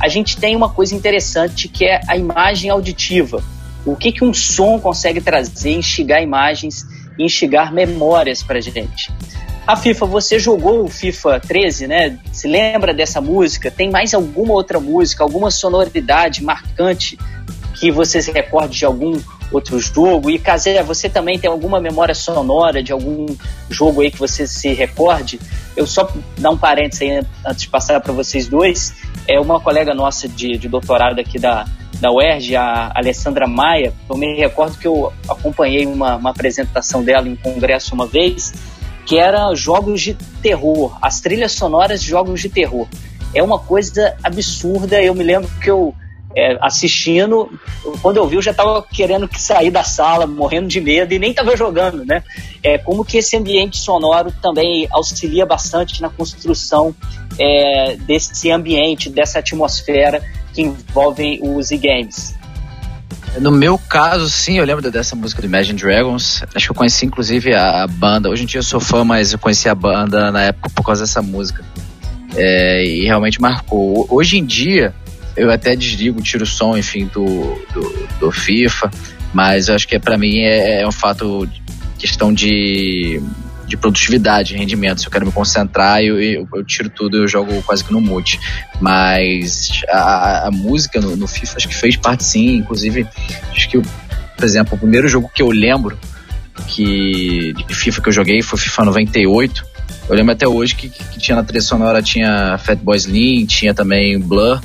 [0.00, 3.42] a gente tem uma coisa interessante que é a imagem auditiva.
[3.84, 6.86] O que, que um som consegue trazer, instigar imagens,
[7.18, 9.10] instigar memórias para gente.
[9.66, 12.18] A FIFA, você jogou o FIFA 13, né?
[12.32, 13.70] Se lembra dessa música?
[13.70, 17.18] Tem mais alguma outra música, alguma sonoridade marcante
[17.78, 19.20] que você se recorde de algum
[19.50, 20.30] outro jogo?
[20.30, 23.26] E Casé, você também tem alguma memória sonora de algum
[23.68, 25.40] jogo aí que você se recorde?
[25.76, 28.94] Eu só dar um parênteses aí antes de passar para vocês dois.
[29.26, 31.66] É uma colega nossa de, de doutorado aqui da,
[32.00, 37.28] da UERJ, a Alessandra Maia, eu me recordo que eu acompanhei uma, uma apresentação dela
[37.28, 38.54] em congresso uma vez,
[39.04, 42.86] que era jogos de terror, as trilhas sonoras de jogos de terror.
[43.34, 45.94] É uma coisa absurda, eu me lembro que eu
[46.36, 47.50] é, assistindo,
[48.02, 51.30] quando eu vi eu já estava querendo sair da sala, morrendo de medo e nem
[51.30, 52.22] estava jogando, né?
[52.62, 56.94] É, como que esse ambiente sonoro também auxilia bastante na construção
[57.38, 60.22] é, desse ambiente, dessa atmosfera
[60.52, 62.36] que envolvem os e-games.
[63.40, 66.42] No meu caso, sim, eu lembro dessa música do Imagine Dragons.
[66.54, 68.28] Acho que eu conheci inclusive a, banda.
[68.28, 71.02] Hoje em dia eu sou fã, mas eu conheci a banda na época por causa
[71.02, 71.64] dessa música.
[72.34, 74.06] É, e realmente marcou.
[74.10, 74.94] Hoje em dia,
[75.38, 77.26] eu até desligo, tiro o som, enfim, do,
[77.72, 78.90] do, do FIFA,
[79.32, 81.48] mas acho que para mim é, é, um fato,
[81.98, 83.22] questão de,
[83.66, 85.00] de produtividade, rendimento.
[85.00, 88.00] Se eu quero me concentrar, eu, eu, eu tiro tudo, eu jogo quase que no
[88.00, 88.38] mute.
[88.80, 93.06] Mas a, a música no, no, FIFA acho que fez parte sim, inclusive,
[93.52, 95.98] acho que, por exemplo, o primeiro jogo que eu lembro
[96.66, 99.66] que de FIFA que eu joguei foi FIFA 98.
[100.08, 104.18] Eu lembro até hoje que, que tinha na trilha sonora tinha Fatboy Slim, tinha também
[104.18, 104.60] Blur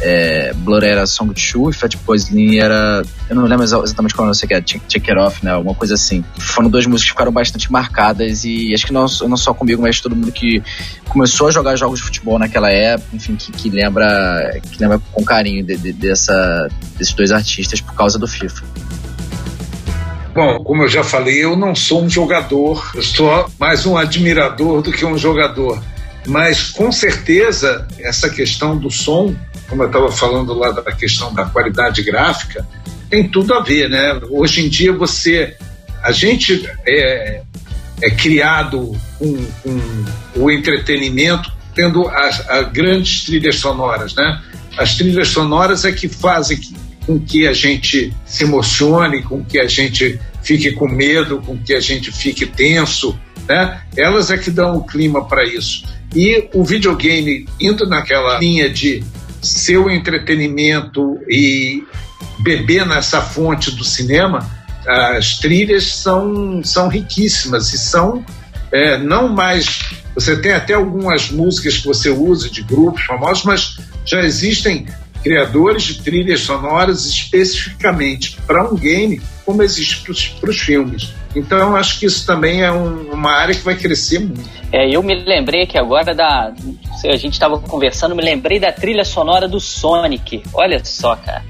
[0.00, 3.02] é, Blur era Song 2 e Fat Boy Slim era.
[3.28, 5.52] Eu não lembro exatamente qual não sei que é, Check It Off, né?
[5.52, 6.24] Alguma coisa assim.
[6.38, 10.00] Foram duas músicas que ficaram bastante marcadas e acho que não, não só comigo, mas
[10.00, 10.62] todo mundo que
[11.08, 15.24] começou a jogar jogos de futebol naquela época, enfim, que, que lembra, que lembra com
[15.24, 16.68] carinho de, de, dessa,
[16.98, 18.64] desses dois artistas por causa do FIFA.
[20.34, 24.82] Bom, como eu já falei, eu não sou um jogador, eu sou mais um admirador
[24.82, 25.82] do que um jogador.
[26.26, 29.34] Mas com certeza essa questão do som
[29.68, 32.66] como eu estava falando lá da questão da qualidade gráfica,
[33.08, 34.20] tem tudo a ver, né?
[34.30, 35.56] Hoje em dia você,
[36.02, 37.42] a gente é,
[38.02, 39.46] é criado com,
[40.36, 44.42] o entretenimento tendo as, as, grandes trilhas sonoras, né?
[44.76, 46.58] As trilhas sonoras é que fazem
[47.06, 51.74] com que a gente se emocione, com que a gente fique com medo, com que
[51.74, 53.80] a gente fique tenso, né?
[53.96, 55.84] Elas é que dão o clima para isso.
[56.14, 59.04] E o videogame indo naquela linha de
[59.42, 61.84] seu entretenimento e
[62.40, 64.48] beber nessa fonte do cinema,
[64.86, 68.24] as trilhas são, são riquíssimas e são
[68.72, 69.80] é, não mais.
[70.14, 74.86] Você tem até algumas músicas que você usa de grupos famosos, mas já existem
[75.26, 80.04] criadores de trilhas sonoras especificamente para um game, como existe
[80.40, 81.12] para os filmes.
[81.34, 84.48] Então, acho que isso também é um, uma área que vai crescer muito.
[84.70, 86.54] É, eu me lembrei que agora da.
[87.04, 90.44] A gente estava conversando, me lembrei da trilha sonora do Sonic.
[90.54, 91.44] Olha só, cara.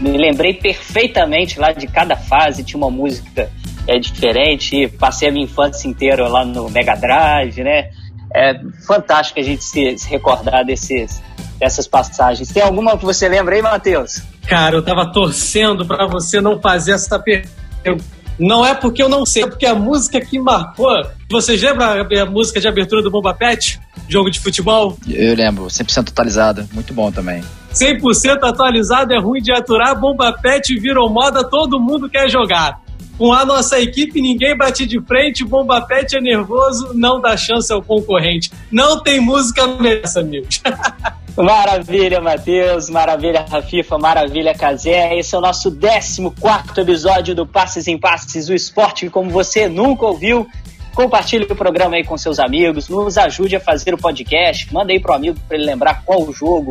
[0.00, 3.50] Me lembrei perfeitamente lá de cada fase, tinha uma música
[3.86, 4.88] é, diferente.
[4.88, 7.90] Passei a minha infância inteira lá no Mega Drive, né?
[8.36, 11.22] É fantástico a gente se, se recordar desses,
[11.58, 12.50] dessas passagens.
[12.50, 14.22] Tem alguma que você lembra aí, Matheus?
[14.46, 18.04] Cara, eu tava torcendo para você não fazer essa pergunta.
[18.38, 20.92] Não é porque eu não sei, é porque a música que marcou.
[21.30, 23.80] Vocês lembram a música de abertura do Bomba Pet?
[24.06, 24.98] Jogo de futebol?
[25.08, 26.68] Eu lembro, 100% atualizada.
[26.72, 27.42] Muito bom também.
[27.72, 29.98] 100% atualizado é ruim de aturar.
[29.98, 32.80] Bomba Pet virou moda, todo mundo quer jogar.
[33.18, 37.72] Com a nossa equipe, ninguém bate de frente, Bomba Pet é nervoso, não dá chance
[37.72, 38.50] ao concorrente.
[38.70, 40.60] Não tem música nessa, amigos.
[41.36, 42.88] Maravilha, Matheus.
[42.88, 43.98] Maravilha, Rafifa.
[43.98, 45.16] Maravilha, Cazé.
[45.18, 50.06] Esse é o nosso 14 episódio do Passes em Passes, o esporte como você nunca
[50.06, 50.46] ouviu.
[50.94, 54.98] Compartilhe o programa aí com seus amigos, nos ajude a fazer o podcast, manda aí
[54.98, 56.70] pro amigo para ele lembrar qual jogo,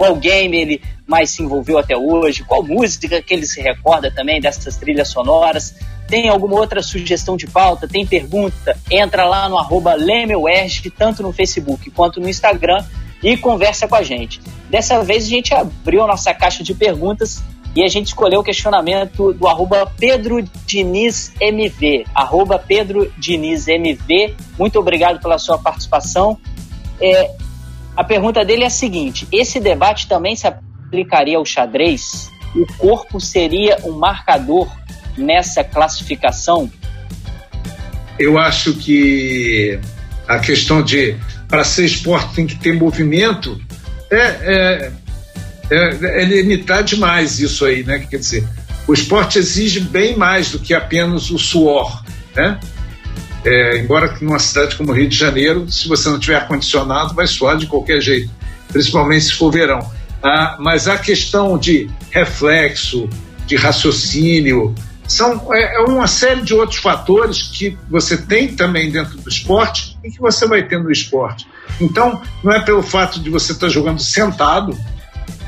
[0.00, 4.40] qual game ele mais se envolveu até hoje, qual música que ele se recorda também
[4.40, 5.74] dessas trilhas sonoras.
[6.08, 9.94] tem alguma outra sugestão de pauta, tem pergunta, entra lá no arroba
[10.96, 12.82] tanto no Facebook quanto no Instagram,
[13.22, 14.40] e conversa com a gente.
[14.70, 17.42] Dessa vez a gente abriu a nossa caixa de perguntas
[17.76, 22.06] e a gente escolheu o questionamento do arroba Pedro Diniz MV.
[22.14, 24.34] Arroba Pedro Diniz MV.
[24.58, 26.38] Muito obrigado pela sua participação.
[26.98, 27.30] É,
[27.96, 32.30] a pergunta dele é a seguinte: esse debate também se aplicaria ao xadrez?
[32.54, 34.68] O corpo seria um marcador
[35.16, 36.70] nessa classificação?
[38.18, 39.78] Eu acho que
[40.26, 41.16] a questão de
[41.48, 43.60] para ser esporte tem que ter movimento
[44.10, 44.92] é, é
[45.70, 48.00] é, é limitar demais isso aí, né?
[48.10, 48.44] Quer dizer,
[48.86, 52.02] o esporte exige bem mais do que apenas o suor,
[52.34, 52.58] né?
[53.44, 57.26] É, embora que numa cidade como Rio de Janeiro, se você não tiver ar-condicionado, vai
[57.26, 58.30] suar de qualquer jeito,
[58.68, 59.90] principalmente se for verão.
[60.22, 63.08] Ah, mas a questão de reflexo,
[63.46, 64.74] de raciocínio,
[65.08, 69.98] são é, é, uma série de outros fatores que você tem também dentro do esporte
[70.04, 71.46] e que você vai ter no esporte.
[71.80, 74.78] Então, não é pelo fato de você estar jogando sentado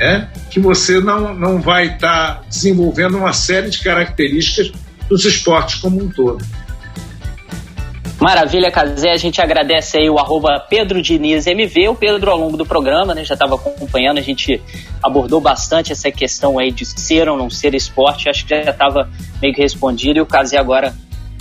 [0.00, 4.72] é, que você não, não vai estar tá desenvolvendo uma série de características
[5.08, 6.44] dos esportes como um todo.
[8.20, 9.10] Maravilha, Casé.
[9.10, 11.88] A gente agradece aí o arroba Pedro Diniz MV.
[11.88, 14.62] O Pedro, ao longo do programa, né, já estava acompanhando, a gente
[15.02, 18.28] abordou bastante essa questão aí de ser ou não ser esporte.
[18.28, 19.10] Acho que já estava
[19.40, 20.94] meio que respondido e o Casé agora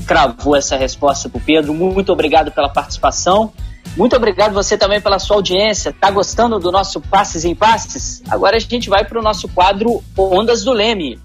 [0.06, 1.74] cravou essa resposta para o Pedro.
[1.74, 3.54] Muito obrigado pela participação.
[3.96, 5.94] Muito obrigado você também pela sua audiência.
[5.94, 8.24] Tá gostando do nosso Passes em Passes?
[8.30, 11.20] Agora a gente vai para o nosso quadro Ondas do Leme.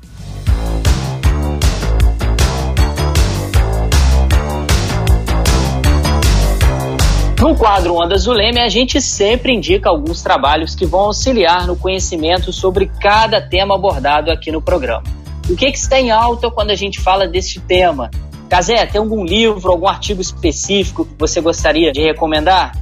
[7.46, 11.76] No quadro Ondas do Leme, a gente sempre indica alguns trabalhos que vão auxiliar no
[11.76, 15.04] conhecimento sobre cada tema abordado aqui no programa.
[15.48, 18.10] O que, que está em alta quando a gente fala deste tema?
[18.50, 22.76] Cazé, tem algum livro, algum artigo específico que você gostaria de recomendar?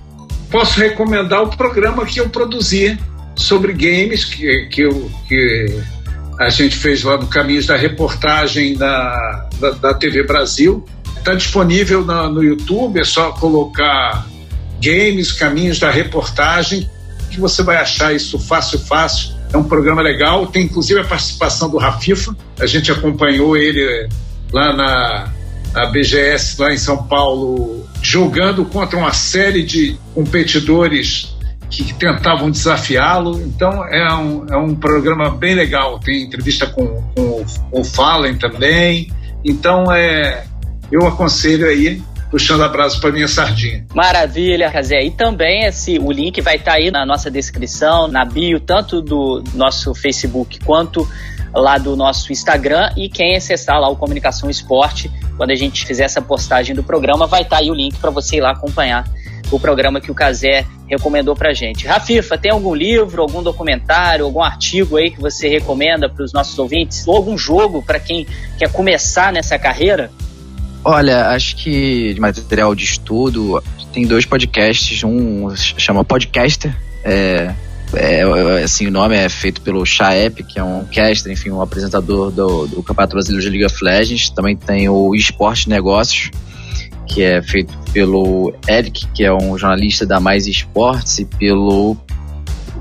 [0.51, 2.99] Posso recomendar o programa que eu produzi
[3.37, 5.83] sobre games, que, que, eu, que
[6.41, 10.83] a gente fez lá no Caminhos da Reportagem da, da, da TV Brasil.
[11.19, 14.33] Está disponível na, no YouTube, é só colocar
[14.85, 16.89] Games, Caminhos da Reportagem,
[17.31, 19.35] que você vai achar isso fácil, fácil.
[19.53, 24.09] É um programa legal, tem inclusive a participação do Rafifa, a gente acompanhou ele
[24.53, 25.33] lá na,
[25.75, 31.35] a BGS lá em São Paulo jogando contra uma série de competidores
[31.71, 33.41] que tentavam desafiá-lo.
[33.41, 35.99] Então é um, é um programa bem legal.
[35.99, 37.21] Tem entrevista com, com
[37.73, 39.11] o, o Fallen também.
[39.45, 40.45] Então é,
[40.93, 42.01] eu aconselho aí
[42.35, 43.87] puxando abraço para minha sardinha.
[43.95, 45.01] Maravilha, Cazé.
[45.05, 49.01] E também esse, o link vai estar tá aí na nossa descrição, na bio, tanto
[49.01, 51.09] do nosso Facebook quanto
[51.55, 56.03] lá do nosso Instagram e quem acessar lá o Comunicação Esporte, quando a gente fizer
[56.03, 59.05] essa postagem do programa, vai estar tá aí o link para você ir lá acompanhar
[59.53, 61.87] o programa que o Casé recomendou pra gente.
[61.87, 66.59] Rafifa, tem algum livro, algum documentário, algum artigo aí que você recomenda para os nossos
[66.59, 67.07] ouvintes?
[67.07, 68.27] Ou algum jogo para quem
[68.59, 70.11] quer começar nessa carreira?
[70.85, 73.63] Olha, acho que de material de estudo
[73.93, 77.55] tem dois podcasts, um chama Podcaster, é,
[77.95, 78.23] é,
[78.63, 82.67] assim, o nome é feito pelo Chaep, que é um caster, enfim, um apresentador do,
[82.67, 84.31] do Campeonato Brasileiro de League of Legends.
[84.31, 86.31] Também tem o Esporte Negócios,
[87.07, 91.97] que é feito pelo Eric, que é um jornalista da Mais Esportes, e pelo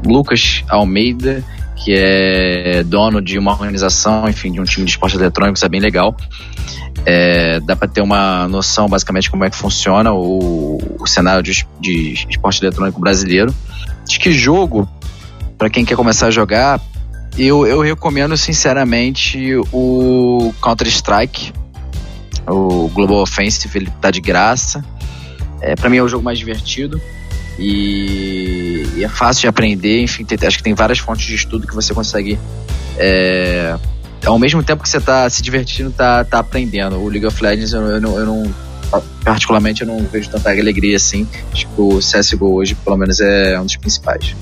[0.06, 1.44] Lucas Almeida,
[1.76, 5.80] que é dono de uma organização, enfim, de um time de esportes eletrônicos, é bem
[5.80, 6.16] legal.
[7.06, 11.66] É, dá para ter uma noção, basicamente, como é que funciona o, o cenário de,
[11.80, 13.54] de esporte eletrônico brasileiro.
[14.08, 14.88] Acho que jogo,
[15.58, 16.80] para quem quer começar a jogar,
[17.38, 21.54] eu, eu recomendo sinceramente o Counter-Strike.
[22.48, 24.84] O Global Offensive, ele tá de graça.
[25.62, 27.02] É, para mim é o jogo mais divertido.
[27.58, 31.68] E, e, é fácil de aprender, enfim, tem, acho que tem várias fontes de estudo
[31.68, 32.40] que você consegue.
[32.98, 33.76] É,
[34.26, 36.98] ao mesmo tempo que você está se divertindo, tá, tá aprendendo.
[36.98, 38.54] O League of Legends, eu, eu, eu não,
[39.24, 41.28] particularmente, eu não vejo tanta alegria assim.
[41.52, 44.36] Acho que o CSGO hoje, pelo menos, é um dos principais.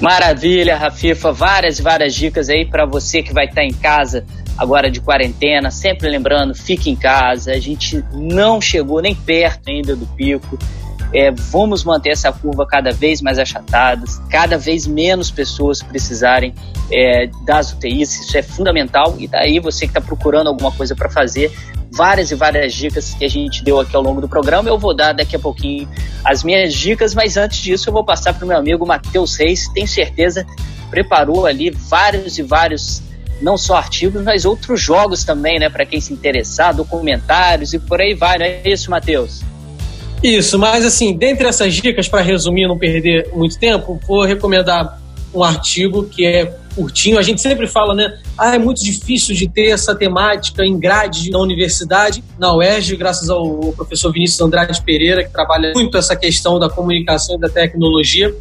[0.00, 1.32] Maravilha, Rafifa.
[1.32, 4.24] Várias, várias dicas aí para você que vai estar tá em casa
[4.56, 5.70] agora de quarentena.
[5.70, 7.52] Sempre lembrando, fique em casa.
[7.52, 10.58] A gente não chegou nem perto ainda do pico.
[11.14, 16.52] É, vamos manter essa curva cada vez mais achatada, cada vez menos pessoas precisarem
[16.90, 19.14] é, das UTIs, isso é fundamental.
[19.18, 21.52] E daí você que está procurando alguma coisa para fazer,
[21.92, 24.68] várias e várias dicas que a gente deu aqui ao longo do programa.
[24.68, 25.88] Eu vou dar daqui a pouquinho
[26.24, 29.68] as minhas dicas, mas antes disso eu vou passar para o meu amigo Matheus Reis.
[29.68, 30.44] Tenho certeza
[30.90, 33.02] preparou ali vários e vários
[33.42, 35.68] não só artigos, mas outros jogos também, né?
[35.68, 39.42] Para quem se interessar, documentários e por aí vai, não é isso, Matheus?
[40.22, 44.98] Isso, mas assim, dentre essas dicas, para resumir, não perder muito tempo, vou recomendar
[45.34, 47.18] um artigo que é curtinho.
[47.18, 48.18] A gente sempre fala, né?
[48.36, 52.22] Ah, é muito difícil de ter essa temática em grade na universidade.
[52.38, 57.36] Na UERJ, graças ao professor Vinícius Andrade Pereira, que trabalha muito essa questão da comunicação
[57.36, 58.34] e da tecnologia,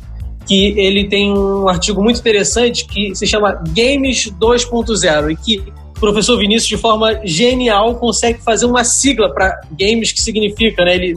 [0.48, 6.00] que ele tem um artigo muito interessante que se chama Games 2.0 e que o
[6.00, 10.96] professor Vinícius, de forma genial, consegue fazer uma sigla para games que significa, né?
[10.96, 11.16] Ele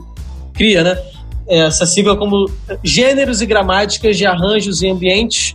[0.57, 0.99] cria, né?
[1.49, 2.51] Essa sigla como
[2.83, 5.55] gêneros e gramáticas de arranjos e ambientes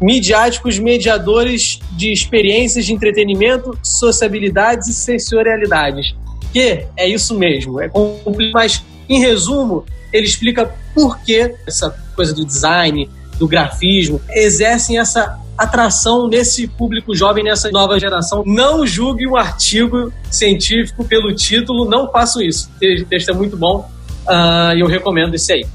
[0.00, 6.14] midiáticos mediadores de experiências de entretenimento, sociabilidades e sensorialidades.
[6.52, 12.34] Que é isso mesmo, é complexo, mas em resumo, ele explica por que essa coisa
[12.34, 18.42] do design, do grafismo, exercem essa atração nesse público jovem, nessa nova geração.
[18.44, 22.70] Não julgue um artigo científico pelo título, não façam isso.
[22.76, 23.88] O texto é muito bom
[24.28, 25.66] e uh, eu recomendo esse aí.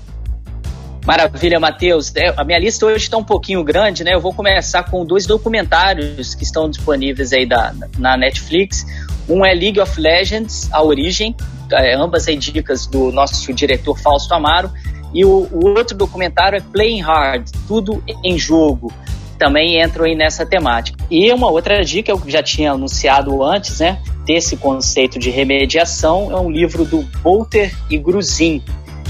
[1.08, 2.14] Maravilha, Matheus.
[2.16, 4.14] É, a minha lista hoje está um pouquinho grande, né?
[4.14, 8.86] Eu vou começar com dois documentários que estão disponíveis aí da, na Netflix.
[9.30, 11.34] Um é League of Legends, A Origem,
[11.72, 14.70] é, ambas aí dicas do nosso diretor Fausto Amaro.
[15.14, 18.92] E o, o outro documentário é Playing Hard, Tudo em Jogo.
[19.38, 20.98] Também entram nessa temática.
[21.10, 24.00] E uma outra dica, eu já tinha anunciado antes, né?
[24.26, 28.62] Desse conceito de remediação, é um livro do Bolter e Gruzin,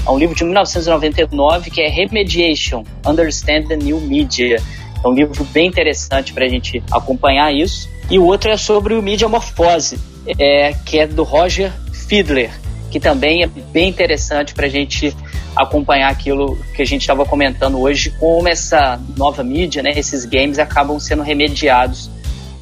[0.08, 4.56] é um livro de 1999 que é Remediation, Understand the New Media.
[5.04, 7.90] É um livro bem interessante para a gente acompanhar isso.
[8.10, 9.98] E o outro é sobre o Media Morfose,
[10.38, 12.50] é, que é do Roger Fiedler,
[12.90, 15.14] que também é bem interessante para a gente
[15.56, 20.58] acompanhar aquilo que a gente estava comentando hoje, como essa nova mídia, né, esses games
[20.58, 22.10] acabam sendo remediados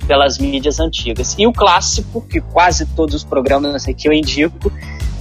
[0.07, 1.35] pelas mídias antigas.
[1.39, 4.73] E o clássico, que quase todos os programas aqui eu indico,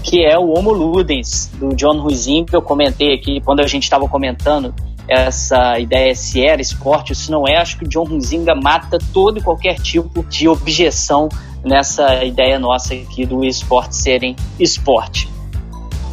[0.04, 3.84] que é o Homo Ludens, do John Ruizinho, que eu comentei aqui quando a gente
[3.84, 4.74] estava comentando
[5.08, 7.58] essa ideia se era esporte ou se não é.
[7.58, 11.30] Acho que o John Ruizinga mata todo e qualquer tipo de objeção
[11.64, 15.35] nessa ideia nossa aqui do esporte serem esporte.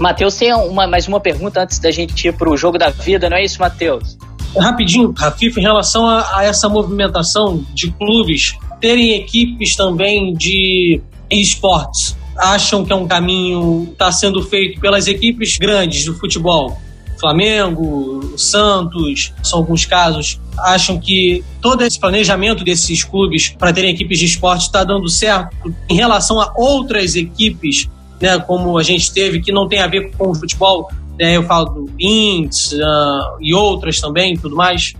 [0.02, 3.30] Matheus, tem uma, mais uma pergunta antes da gente ir para o jogo da vida,
[3.30, 4.18] não é isso, Matheus?
[4.58, 11.00] Rapidinho, Rafifa, em relação a, a essa movimentação de clubes terem equipes também de
[11.30, 16.76] esportes acham que é um caminho está sendo feito pelas equipes grandes do futebol.
[17.18, 24.18] Flamengo, Santos, são alguns casos, acham que todo esse planejamento desses clubes para terem equipes
[24.18, 25.56] de esporte está dando certo
[25.88, 27.88] em relação a outras equipes,
[28.22, 30.88] né, como a gente teve, que não tem a ver com o futebol.
[31.18, 34.94] Né, eu falo do Ints uh, e outras também tudo mais.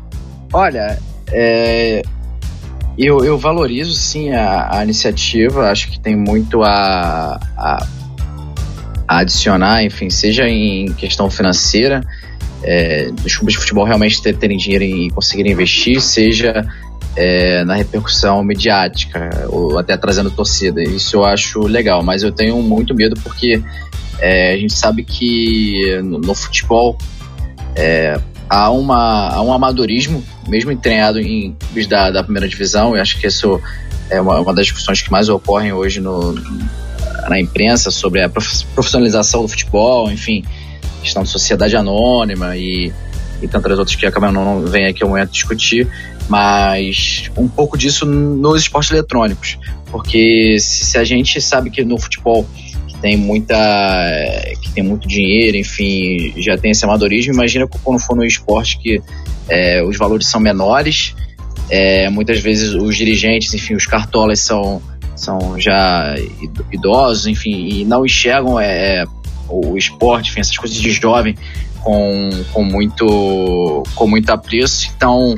[0.52, 0.98] Olha,
[1.30, 2.02] é,
[2.98, 7.86] eu, eu valorizo sim a, a iniciativa, acho que tem muito a, a,
[9.08, 12.02] a adicionar, enfim, seja em questão financeira,
[12.64, 16.66] é, dos clubes de futebol realmente terem dinheiro e conseguirem investir, seja
[17.16, 20.82] é, na repercussão mediática, ou até trazendo torcida.
[20.82, 23.62] Isso eu acho legal, mas eu tenho muito medo porque
[24.18, 26.96] é, a gente sabe que no, no futebol
[27.74, 33.00] é, há, uma, há um amadorismo, mesmo treinado em clubes da, da primeira divisão, e
[33.00, 33.60] acho que isso
[34.10, 36.34] é uma, uma das discussões que mais ocorrem hoje no,
[37.28, 40.44] na imprensa sobre a profissionalização do futebol, enfim,
[41.02, 42.92] questão de sociedade anônima e,
[43.40, 45.88] e tantas outras que acabam não, não vem aqui ao momento discutir,
[46.28, 49.58] mas um pouco disso nos esportes eletrônicos,
[49.90, 52.46] porque se a gente sabe que no futebol
[53.02, 53.56] tem muita
[54.62, 57.34] que tem muito dinheiro, enfim, já tem esse amadorismo.
[57.34, 59.02] Imagina quando for no esporte que
[59.48, 61.14] é, os valores são menores,
[61.68, 64.80] é, muitas vezes os dirigentes, enfim, os cartolas são,
[65.16, 66.14] são já
[66.70, 69.04] idosos, enfim, e não enxergam é,
[69.48, 71.34] o esporte, enfim, essas coisas de jovem
[71.80, 74.90] com, com muito com muito apreço.
[74.96, 75.36] Então,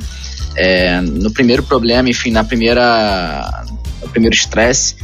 [0.56, 3.64] é, no primeiro problema, enfim, na primeira
[4.02, 4.96] no primeiro estresse,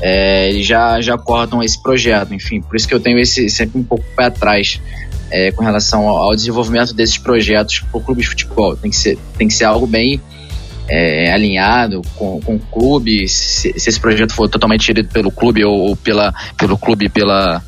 [0.00, 3.78] é, eles já, já cortam esse projeto, enfim, por isso que eu tenho esse sempre
[3.78, 4.80] um pouco pé atrás
[5.30, 8.76] é, com relação ao, desenvolvimento desses projetos para o clube de futebol.
[8.76, 10.20] Tem que ser, tem que ser algo bem
[10.88, 15.64] é, alinhado com, com o clube, se, se, esse projeto for totalmente gerido pelo clube
[15.64, 17.62] ou, ou, pela, pelo clube, pela,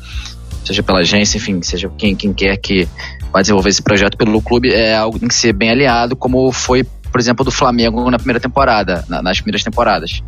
[0.65, 2.87] seja pela agência, enfim, seja quem, quem quer que
[3.31, 6.51] vai desenvolver esse projeto pelo clube, é algo que tem que ser bem alinhado, como
[6.51, 10.23] foi por exemplo, do Flamengo na primeira temporada, na, nas primeiras temporadas.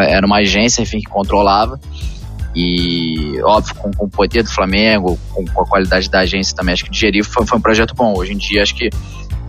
[0.00, 1.78] Era uma agência, enfim, que controlava.
[2.56, 6.72] E, óbvio, com, com o poder do Flamengo, com, com, a qualidade da agência também,
[6.72, 8.12] acho que digerir foi, foi um projeto bom.
[8.16, 8.90] Hoje em dia, acho que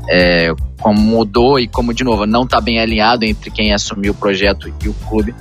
[0.07, 4.15] é, como mudou e como, de novo, não está bem alinhado entre quem assumiu o
[4.15, 5.33] projeto e o clube.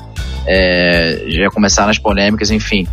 [0.46, 2.88] É, já começaram as polêmicas, enfim.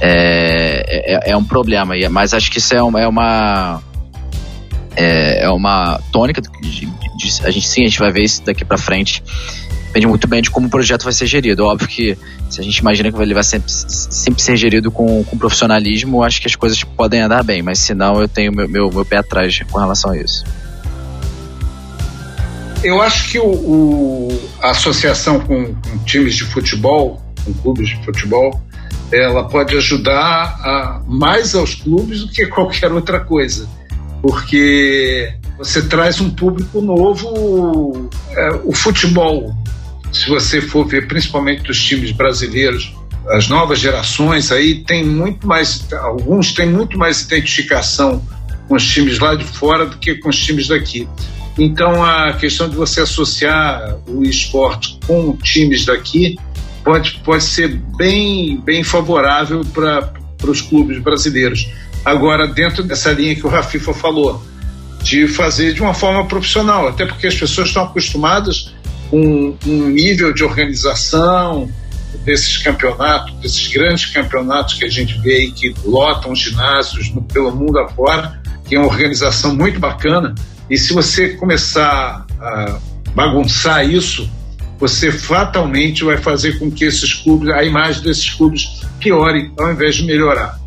[0.00, 3.82] É, é, é, um problema, mas acho que isso é uma, é uma,
[4.96, 6.40] é, é uma tônica.
[6.40, 9.22] De, de, a gente sim, a gente vai ver isso daqui para frente.
[9.86, 11.64] Depende muito bem de como o projeto vai ser gerido.
[11.64, 12.16] Óbvio que
[12.48, 16.40] se a gente imagina que ele vai sempre, sempre ser gerido com, com profissionalismo, acho
[16.40, 19.18] que as coisas podem andar bem, mas se não, eu tenho meu, meu, meu pé
[19.18, 20.44] atrás com relação a isso.
[22.82, 28.04] Eu acho que o, o a associação com, com, times de futebol, com clubes de
[28.04, 28.60] futebol,
[29.12, 33.68] ela pode ajudar a, mais aos clubes do que qualquer outra coisa,
[34.22, 38.08] porque você traz um público novo.
[38.30, 39.54] É, o futebol,
[40.12, 42.94] se você for ver, principalmente dos times brasileiros,
[43.28, 48.24] as novas gerações aí tem muito mais, alguns têm muito mais identificação
[48.68, 51.08] com os times lá de fora do que com os times daqui.
[51.58, 56.38] Então, a questão de você associar o esporte com times daqui
[56.82, 60.12] pode, pode ser bem, bem favorável para
[60.44, 61.68] os clubes brasileiros.
[62.04, 64.42] Agora, dentro dessa linha que o Rafifa falou,
[65.02, 68.72] de fazer de uma forma profissional, até porque as pessoas estão acostumadas
[69.10, 71.70] com um nível de organização
[72.24, 77.78] desses campeonatos, desses grandes campeonatos que a gente vê aí que lotam ginásios pelo mundo
[77.78, 80.34] afora, que é uma organização muito bacana
[80.72, 82.78] e se você começar a
[83.14, 84.26] bagunçar isso,
[84.78, 89.96] você fatalmente vai fazer com que esses clubes, a imagem desses clubes piore ao invés
[89.96, 90.58] de melhorar.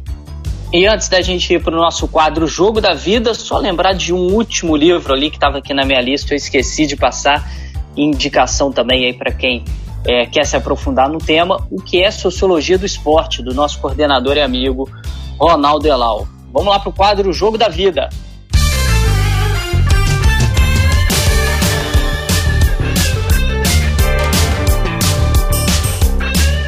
[0.75, 4.13] E antes da gente ir para o nosso quadro Jogo da Vida, só lembrar de
[4.13, 7.49] um último livro ali que estava aqui na minha lista, eu esqueci de passar,
[7.95, 9.63] indicação também aí para quem
[10.05, 14.35] é, quer se aprofundar no tema, o que é Sociologia do Esporte, do nosso coordenador
[14.35, 14.89] e amigo
[15.39, 16.27] Ronaldo Elal.
[16.51, 18.09] Vamos lá para o quadro Jogo da Vida.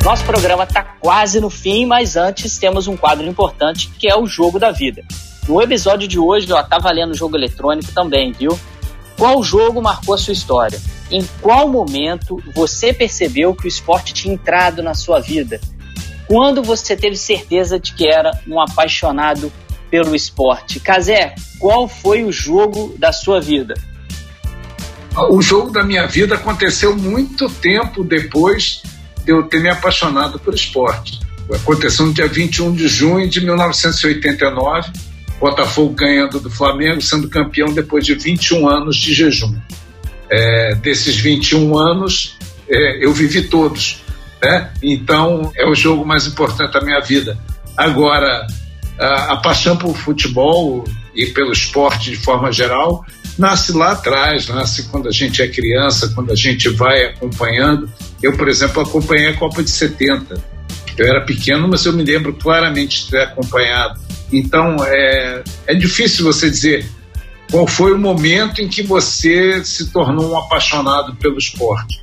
[0.08, 4.26] Nosso programa está quase no fim, mas antes temos um quadro importante que é o
[4.26, 5.04] Jogo da Vida.
[5.50, 8.58] No episódio de hoje, ó, tá valendo jogo eletrônico também, viu?
[9.18, 10.80] Qual jogo marcou a sua história?
[11.12, 15.60] Em qual momento você percebeu que o esporte tinha entrado na sua vida?
[16.26, 19.52] Quando você teve certeza de que era um apaixonado
[19.92, 20.80] pelo esporte?
[20.80, 23.74] Casé, qual foi o jogo da sua vida?
[25.30, 28.82] O jogo da minha vida aconteceu muito tempo depois
[29.28, 31.20] eu ter me apaixonado por esporte.
[31.54, 34.92] Aconteceu no dia 21 de junho de 1989,
[35.40, 39.56] Botafogo ganhando do Flamengo, sendo campeão depois de 21 anos de jejum.
[40.30, 44.04] É, desses 21 anos, é, eu vivi todos.
[44.42, 44.72] Né?
[44.82, 47.38] Então, é o jogo mais importante da minha vida.
[47.78, 48.48] Agora,
[49.00, 50.84] a, a paixão por futebol
[51.16, 53.06] e pelo esporte de forma geral
[53.38, 57.90] nasce lá atrás, nasce quando a gente é criança, quando a gente vai acompanhando.
[58.22, 60.42] Eu, por exemplo, acompanhei a Copa de 70.
[60.98, 64.00] Eu era pequeno, mas eu me lembro claramente de ter acompanhado.
[64.32, 66.90] Então, é, é difícil você dizer
[67.52, 72.02] qual foi o momento em que você se tornou um apaixonado pelo esporte.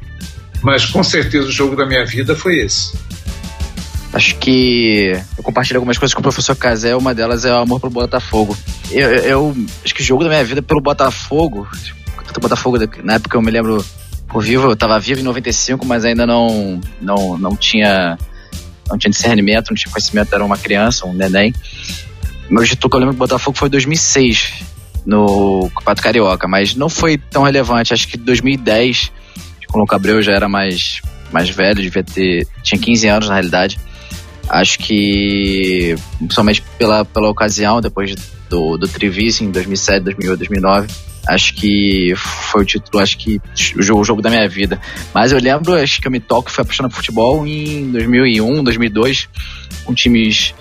[0.62, 2.96] Mas com certeza o jogo da minha vida foi esse.
[4.12, 7.80] Acho que eu compartilho algumas coisas com o professor Casé, uma delas é o amor
[7.80, 8.56] pelo Botafogo.
[8.90, 11.68] Eu, eu, acho que o jogo da minha vida pelo Botafogo,
[12.40, 13.84] Botafogo, na época eu me lembro
[14.35, 18.19] por vivo, eu tava vivo em 95, mas ainda não, não, não tinha
[18.90, 21.55] não tinha discernimento, não tinha conhecimento, era uma criança, um neném.
[22.51, 24.65] Meu título que eu lembro do Botafogo foi 2006,
[25.06, 27.94] no Campeonato Carioca, mas não foi tão relevante.
[27.94, 29.12] Acho que 2010,
[29.69, 31.01] quando o Cabreu já era mais,
[31.31, 32.44] mais velho, devia ter.
[32.61, 33.78] tinha 15 anos na realidade.
[34.48, 38.16] Acho que, principalmente pela, pela ocasião, depois
[38.51, 40.89] do, do Trivice em 2007, 2008, 2009,
[41.26, 43.40] acho que foi o título, acho que
[43.76, 44.80] o jogo, da minha vida.
[45.12, 49.28] Mas eu lembro, acho que eu me toco fui apaixonado por futebol em 2001, 2002,
[49.84, 50.55] com times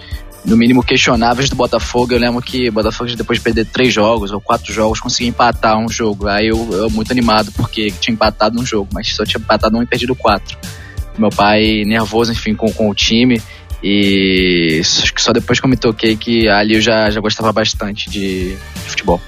[0.46, 2.14] no mínimo questionáveis do Botafogo.
[2.14, 5.78] Eu lembro que o Botafogo, depois de perder três jogos ou quatro jogos, conseguia empatar
[5.78, 6.28] um jogo.
[6.28, 9.84] Aí eu, eu muito animado porque tinha empatado um jogo, mas só tinha empatado um
[9.84, 10.58] e perdido quatro.
[11.18, 13.42] Meu pai nervoso, enfim, com, com o time.
[13.84, 17.52] E acho que só depois que eu me toquei que ali eu já, já gostava
[17.52, 19.20] bastante de, de futebol.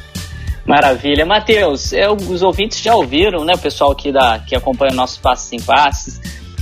[0.65, 1.25] Maravilha.
[1.25, 1.91] Matheus,
[2.29, 5.61] os ouvintes já ouviram, né, o pessoal aqui da, que acompanha o nosso Passos em
[5.61, 6.19] Passes,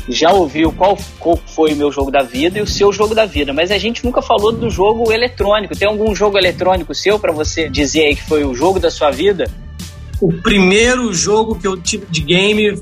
[0.10, 3.26] já ouviu qual, qual foi o meu jogo da vida e o seu jogo da
[3.26, 5.76] vida, mas a gente nunca falou do jogo eletrônico.
[5.76, 9.10] Tem algum jogo eletrônico seu para você dizer aí que foi o jogo da sua
[9.12, 9.50] vida?
[10.20, 12.82] O primeiro jogo que eu tive de game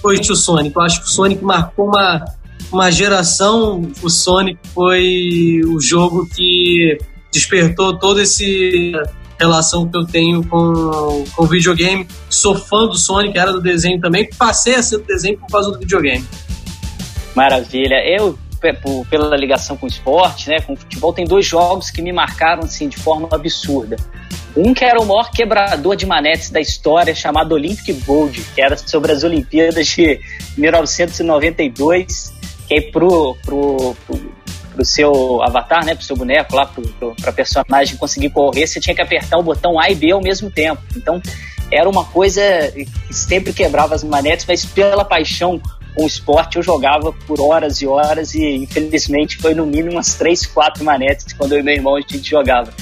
[0.00, 0.74] foi o Sonic.
[0.74, 2.24] Eu acho que o Sonic marcou uma
[2.72, 6.96] uma geração, o Sonic foi o jogo que
[7.30, 8.92] despertou todo esse
[9.38, 12.06] relação que eu tenho com, com videogame.
[12.28, 14.28] Sou fã do Sonic, era do desenho também.
[14.38, 16.24] Passei a ser do desenho por causa do videogame.
[17.34, 17.96] Maravilha.
[18.06, 18.38] Eu,
[19.10, 22.62] pela ligação com o esporte, né, com o futebol, tem dois jogos que me marcaram
[22.64, 23.96] assim, de forma absurda.
[24.56, 28.76] Um que era o maior quebrador de manetes da história, chamado Olympic Gold, que era
[28.76, 30.20] sobre as Olimpíadas de
[30.58, 32.32] 1992,
[32.68, 34.32] que aí pro, pro, pro
[34.72, 38.80] pro seu avatar, né, pro seu boneco lá, pro, pro, pra personagem conseguir correr, você
[38.80, 40.82] tinha que apertar o botão A e B ao mesmo tempo.
[40.96, 41.20] Então,
[41.70, 42.42] era uma coisa
[42.74, 45.60] que sempre quebrava as manetes, mas pela paixão
[45.94, 50.14] com o esporte eu jogava por horas e horas e infelizmente foi no mínimo umas
[50.14, 52.72] três, quatro manetes quando eu e meu irmão a gente jogava.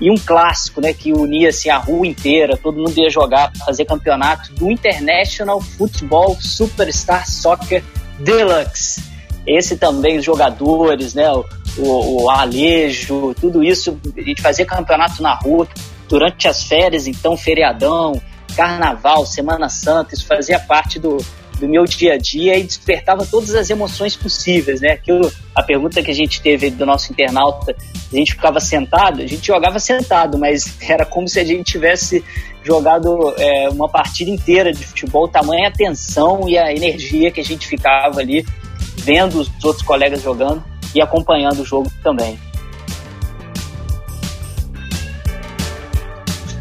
[0.00, 3.84] E um clássico, né, que unia assim, a rua inteira, todo mundo ia jogar, fazer
[3.84, 7.84] campeonato do International Football Superstar Soccer
[8.18, 9.11] Deluxe
[9.46, 11.30] esse também, os jogadores, né?
[11.32, 11.44] O,
[12.24, 15.66] o, Alejo, tudo isso, a gente fazia campeonato na rua
[16.08, 18.20] durante as férias, então feriadão,
[18.54, 21.16] carnaval, Semana Santa, isso fazia parte do,
[21.58, 24.90] do meu dia a dia e despertava todas as emoções possíveis, né?
[24.92, 27.74] Aquilo, a pergunta que a gente teve do nosso internauta,
[28.12, 32.22] a gente ficava sentado, a gente jogava sentado, mas era como se a gente tivesse
[32.64, 37.44] jogado é, uma partida inteira de futebol, tamanha a tensão e a energia que a
[37.44, 38.44] gente ficava ali
[38.96, 40.62] vendo os outros colegas jogando
[40.94, 42.38] e acompanhando o jogo também.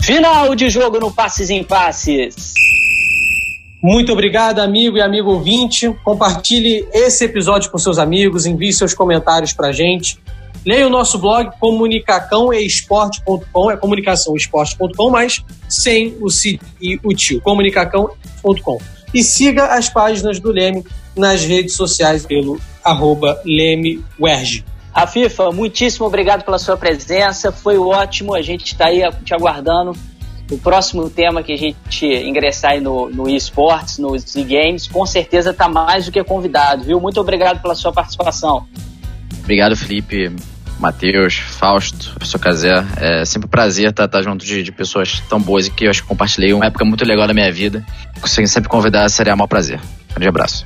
[0.01, 2.53] Final de jogo no Passes em Passes.
[3.81, 5.89] Muito obrigado, amigo e amigo ouvinte.
[6.03, 10.19] Compartilhe esse episódio com seus amigos, envie seus comentários para gente.
[10.65, 18.77] Leia o nosso blog comunicacãoesporte.com, é comunicaçãoesporte.com, mas sem o C e o tio, comunicacão.com.
[19.13, 20.85] E siga as páginas do Leme
[21.15, 24.65] nas redes sociais pelo arroba LemeWerge.
[24.93, 29.95] Rafifa, muitíssimo obrigado pela sua presença, foi ótimo, a gente está aí te aguardando.
[30.51, 35.51] O próximo tema que a gente ingressar aí no, no esportes, nos e-games, com certeza
[35.51, 36.99] está mais do que convidado, viu?
[36.99, 38.67] Muito obrigado pela sua participação.
[39.39, 40.29] Obrigado, Felipe,
[40.77, 42.85] Matheus, Fausto, professor Cazé.
[42.97, 45.89] É sempre um prazer estar, estar junto de, de, pessoas tão boas e que eu
[45.89, 47.85] acho que compartilhei uma época muito legal da minha vida.
[48.19, 49.79] Consegui sempre convidar, seria um maior prazer.
[49.79, 50.65] Um grande abraço.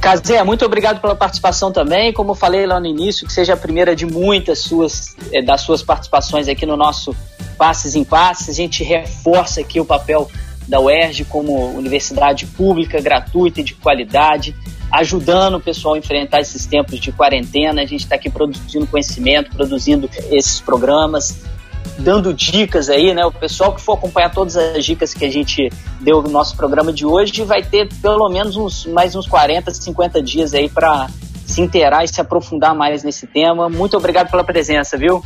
[0.00, 2.12] Cazé, muito obrigado pela participação também.
[2.12, 5.62] Como eu falei lá no início, que seja a primeira de muitas suas, é, das
[5.62, 7.14] suas participações aqui no nosso
[7.56, 8.48] Passes em Passes.
[8.48, 10.30] A gente reforça aqui o papel
[10.68, 14.54] da UERJ como universidade pública, gratuita e de qualidade,
[14.92, 17.82] ajudando o pessoal a enfrentar esses tempos de quarentena.
[17.82, 21.40] A gente está aqui produzindo conhecimento, produzindo esses programas,
[21.98, 23.24] dando dicas aí, né?
[23.24, 25.70] O pessoal que for acompanhar todas as dicas que a gente
[26.00, 30.22] deu no nosso programa de hoje vai ter pelo menos uns, mais uns 40, 50
[30.22, 31.08] dias aí para
[31.46, 33.68] se inteirar e se aprofundar mais nesse tema.
[33.68, 35.22] Muito obrigado pela presença, viu?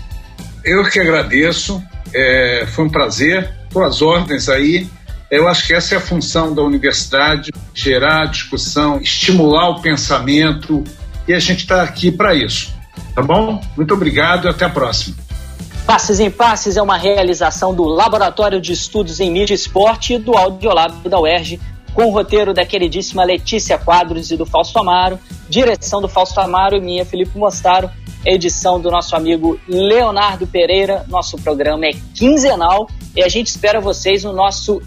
[0.65, 1.83] Eu que agradeço,
[2.15, 3.51] é, foi um prazer,
[3.85, 4.87] às ordens aí.
[5.31, 10.85] Eu acho que essa é a função da universidade: gerar discussão, estimular o pensamento,
[11.27, 12.75] e a gente está aqui para isso.
[13.15, 13.61] Tá bom?
[13.77, 15.17] Muito obrigado e até a próxima.
[15.87, 20.37] Passes em Passes é uma realização do Laboratório de Estudos em Mídia e Esporte do
[20.37, 21.61] Audiolab da UERJ,
[21.93, 25.19] com o roteiro da queridíssima Letícia Quadros e do Fausto Amaro,
[25.49, 27.91] direção do Fausto Amaro e minha, Felipe Mostaro,
[28.25, 31.05] edição do nosso amigo Leonardo Pereira.
[31.09, 34.81] Nosso programa é quinzenal e a gente espera vocês no nosso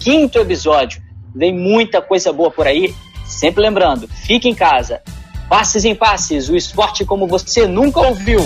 [0.00, 1.02] 15 episódio.
[1.34, 2.94] Vem muita coisa boa por aí.
[3.24, 5.00] Sempre lembrando, fique em casa.
[5.48, 8.40] Passes em Passes, o esporte como você nunca ouviu.